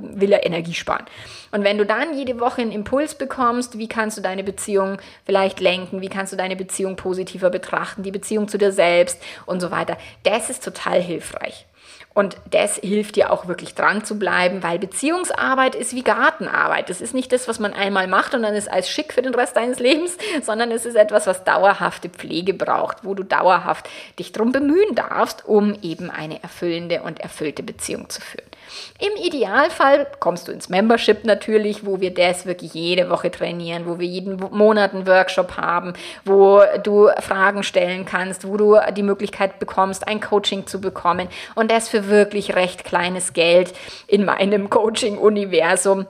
will 0.00 0.30
ja 0.30 0.42
Energie 0.42 0.74
sparen. 0.74 1.04
Und 1.52 1.64
wenn 1.64 1.78
du 1.78 1.84
dann 1.84 2.16
jede 2.16 2.40
Woche 2.40 2.62
einen 2.62 2.72
Impuls 2.72 3.14
bekommst, 3.14 3.76
wie 3.78 3.88
kannst 3.88 4.16
du 4.16 4.22
deine 4.22 4.44
Beziehung 4.44 4.98
vielleicht 5.24 5.60
lenken, 5.60 6.00
wie 6.00 6.08
kannst 6.08 6.32
du 6.32 6.36
deine 6.36 6.56
Beziehung 6.56 6.96
positiver 6.96 7.50
betrachten, 7.50 8.02
die 8.02 8.12
Beziehung 8.12 8.48
zu 8.48 8.56
dir 8.56 8.72
selbst 8.72 9.20
und 9.46 9.60
so 9.60 9.70
weiter, 9.70 9.98
das 10.22 10.48
ist 10.48 10.64
total 10.64 11.02
hilfreich. 11.02 11.66
Und 12.12 12.36
das 12.50 12.76
hilft 12.76 13.14
dir 13.14 13.32
auch 13.32 13.46
wirklich 13.46 13.76
dran 13.76 14.04
zu 14.04 14.18
bleiben, 14.18 14.64
weil 14.64 14.80
Beziehungsarbeit 14.80 15.76
ist 15.76 15.94
wie 15.94 16.02
Gartenarbeit. 16.02 16.90
Das 16.90 17.00
ist 17.00 17.14
nicht 17.14 17.30
das, 17.32 17.46
was 17.46 17.60
man 17.60 17.72
einmal 17.72 18.08
macht 18.08 18.34
und 18.34 18.42
dann 18.42 18.54
ist 18.54 18.70
alles 18.70 18.90
schick 18.90 19.12
für 19.12 19.22
den 19.22 19.34
Rest 19.34 19.56
deines 19.56 19.78
Lebens, 19.78 20.18
sondern 20.42 20.72
es 20.72 20.86
ist 20.86 20.96
etwas, 20.96 21.28
was 21.28 21.44
dauerhafte 21.44 22.08
Pflege 22.08 22.52
braucht, 22.52 23.04
wo 23.04 23.14
du 23.14 23.22
dauerhaft 23.22 23.88
dich 24.18 24.32
drum 24.32 24.50
bemühen 24.50 24.96
darfst, 24.96 25.46
um 25.46 25.76
eben 25.82 26.10
eine 26.10 26.42
erfüllende 26.42 27.02
und 27.02 27.20
erfüllte 27.20 27.62
Beziehung 27.62 28.10
zu 28.10 28.20
führen. 28.20 28.50
Im 28.98 29.22
Idealfall 29.22 30.06
kommst 30.20 30.48
du 30.48 30.52
ins 30.52 30.68
Membership 30.68 31.24
natürlich, 31.24 31.86
wo 31.86 32.00
wir 32.00 32.12
das 32.12 32.46
wirklich 32.46 32.74
jede 32.74 33.10
Woche 33.10 33.30
trainieren, 33.30 33.86
wo 33.86 33.98
wir 33.98 34.06
jeden 34.06 34.36
Monat 34.36 34.94
einen 34.94 35.06
Workshop 35.06 35.56
haben, 35.56 35.94
wo 36.24 36.62
du 36.82 37.08
Fragen 37.20 37.62
stellen 37.62 38.04
kannst, 38.04 38.46
wo 38.46 38.56
du 38.56 38.76
die 38.96 39.02
Möglichkeit 39.02 39.58
bekommst, 39.58 40.06
ein 40.06 40.20
Coaching 40.20 40.66
zu 40.66 40.80
bekommen 40.80 41.28
und 41.54 41.70
das 41.70 41.88
für 41.88 41.99
wirklich 42.08 42.54
recht 42.54 42.84
kleines 42.84 43.32
Geld 43.32 43.72
in 44.06 44.24
meinem 44.24 44.70
Coaching-Universum. 44.70 46.06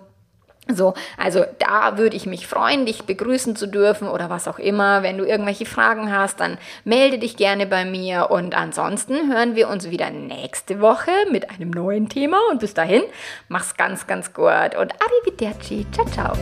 So, 0.68 0.94
also 1.16 1.44
da 1.58 1.98
würde 1.98 2.16
ich 2.16 2.26
mich 2.26 2.46
freuen, 2.46 2.86
dich 2.86 3.04
begrüßen 3.04 3.56
zu 3.56 3.66
dürfen 3.66 4.08
oder 4.08 4.30
was 4.30 4.46
auch 4.46 4.58
immer. 4.58 5.02
Wenn 5.02 5.18
du 5.18 5.24
irgendwelche 5.24 5.66
Fragen 5.66 6.12
hast, 6.12 6.40
dann 6.40 6.58
melde 6.84 7.18
dich 7.18 7.36
gerne 7.36 7.66
bei 7.66 7.84
mir 7.84 8.30
und 8.30 8.56
ansonsten 8.56 9.32
hören 9.32 9.56
wir 9.56 9.68
uns 9.68 9.90
wieder 9.90 10.10
nächste 10.10 10.80
Woche 10.80 11.10
mit 11.30 11.50
einem 11.50 11.70
neuen 11.70 12.08
Thema 12.08 12.38
und 12.50 12.60
bis 12.60 12.74
dahin, 12.74 13.02
mach's 13.48 13.76
ganz, 13.76 14.06
ganz 14.06 14.32
gut 14.32 14.76
und 14.78 14.92
arrivederci. 15.02 15.86
Ciao, 15.92 16.06
ciao. 16.06 16.36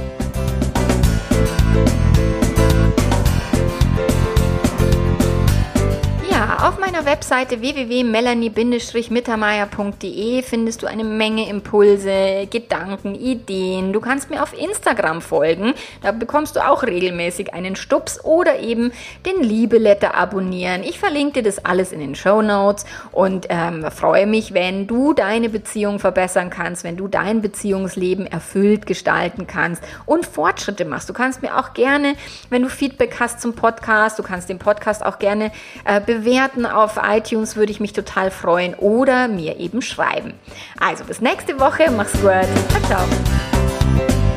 Auf 6.39 6.79
meiner 6.79 7.05
Webseite 7.05 7.61
www.melanie-mittermeier.de 7.61 10.43
findest 10.43 10.83
du 10.83 10.87
eine 10.87 11.03
Menge 11.03 11.49
Impulse, 11.49 12.47
Gedanken, 12.49 13.17
Ideen. 13.17 13.93
Du 13.93 14.01
kannst 14.01 14.31
mir 14.31 14.41
auf 14.41 14.57
Instagram 14.57 15.21
folgen. 15.21 15.75
Da 16.01 16.13
bekommst 16.13 16.55
du 16.55 16.65
auch 16.65 16.85
regelmäßig 16.85 17.55
einen 17.55 17.75
Stups 17.75 18.25
oder 18.25 18.61
eben 18.61 18.93
den 19.27 19.43
Liebeletter 19.43 20.15
abonnieren. 20.15 20.85
Ich 20.85 21.01
verlinke 21.01 21.43
dir 21.43 21.43
das 21.43 21.65
alles 21.65 21.91
in 21.91 21.99
den 21.99 22.15
Show 22.15 22.41
Notes 22.41 22.87
und 23.11 23.49
ähm, 23.49 23.85
freue 23.91 24.29
mich, 24.29 24.55
wenn 24.55 24.87
du 24.87 25.15
deine 25.15 25.49
Beziehung 25.49 25.99
verbessern 25.99 26.51
kannst, 26.51 26.85
wenn 26.85 26.97
du 26.97 27.09
dein 27.09 27.43
Beziehungsleben 27.43 28.29
erfüllt 28.29 28.87
gestalten 28.87 29.49
kannst 29.49 29.83
und 30.07 30.25
Fortschritte 30.25 30.85
machst. 30.85 31.09
Du 31.09 31.15
kannst 31.15 31.43
mir 31.43 31.59
auch 31.59 31.75
gerne, 31.75 32.15
wenn 32.49 32.63
du 32.63 32.69
Feedback 32.69 33.17
hast 33.19 33.41
zum 33.41 33.55
Podcast, 33.55 34.21
du 34.21 34.23
kannst 34.23 34.49
den 34.49 34.61
Podcast 34.61 35.05
auch 35.05 35.19
gerne 35.19 35.51
äh, 35.85 36.01
bewerten 36.01 36.28
bewerten 36.29 36.67
auf 36.67 36.99
iTunes 37.03 37.57
würde 37.57 37.73
ich 37.73 37.81
mich 37.81 37.95
total 37.95 38.31
freuen 38.31 38.75
oder 38.75 39.29
mir 39.29 39.59
eben 39.59 39.81
schreiben. 39.81 40.35
Also 40.79 41.05
bis 41.05 41.21
nächste 41.21 41.59
Woche, 41.59 41.91
mach's 41.91 42.13
gut. 42.13 42.47
Ciao, 42.69 42.83
ciao. 42.87 44.28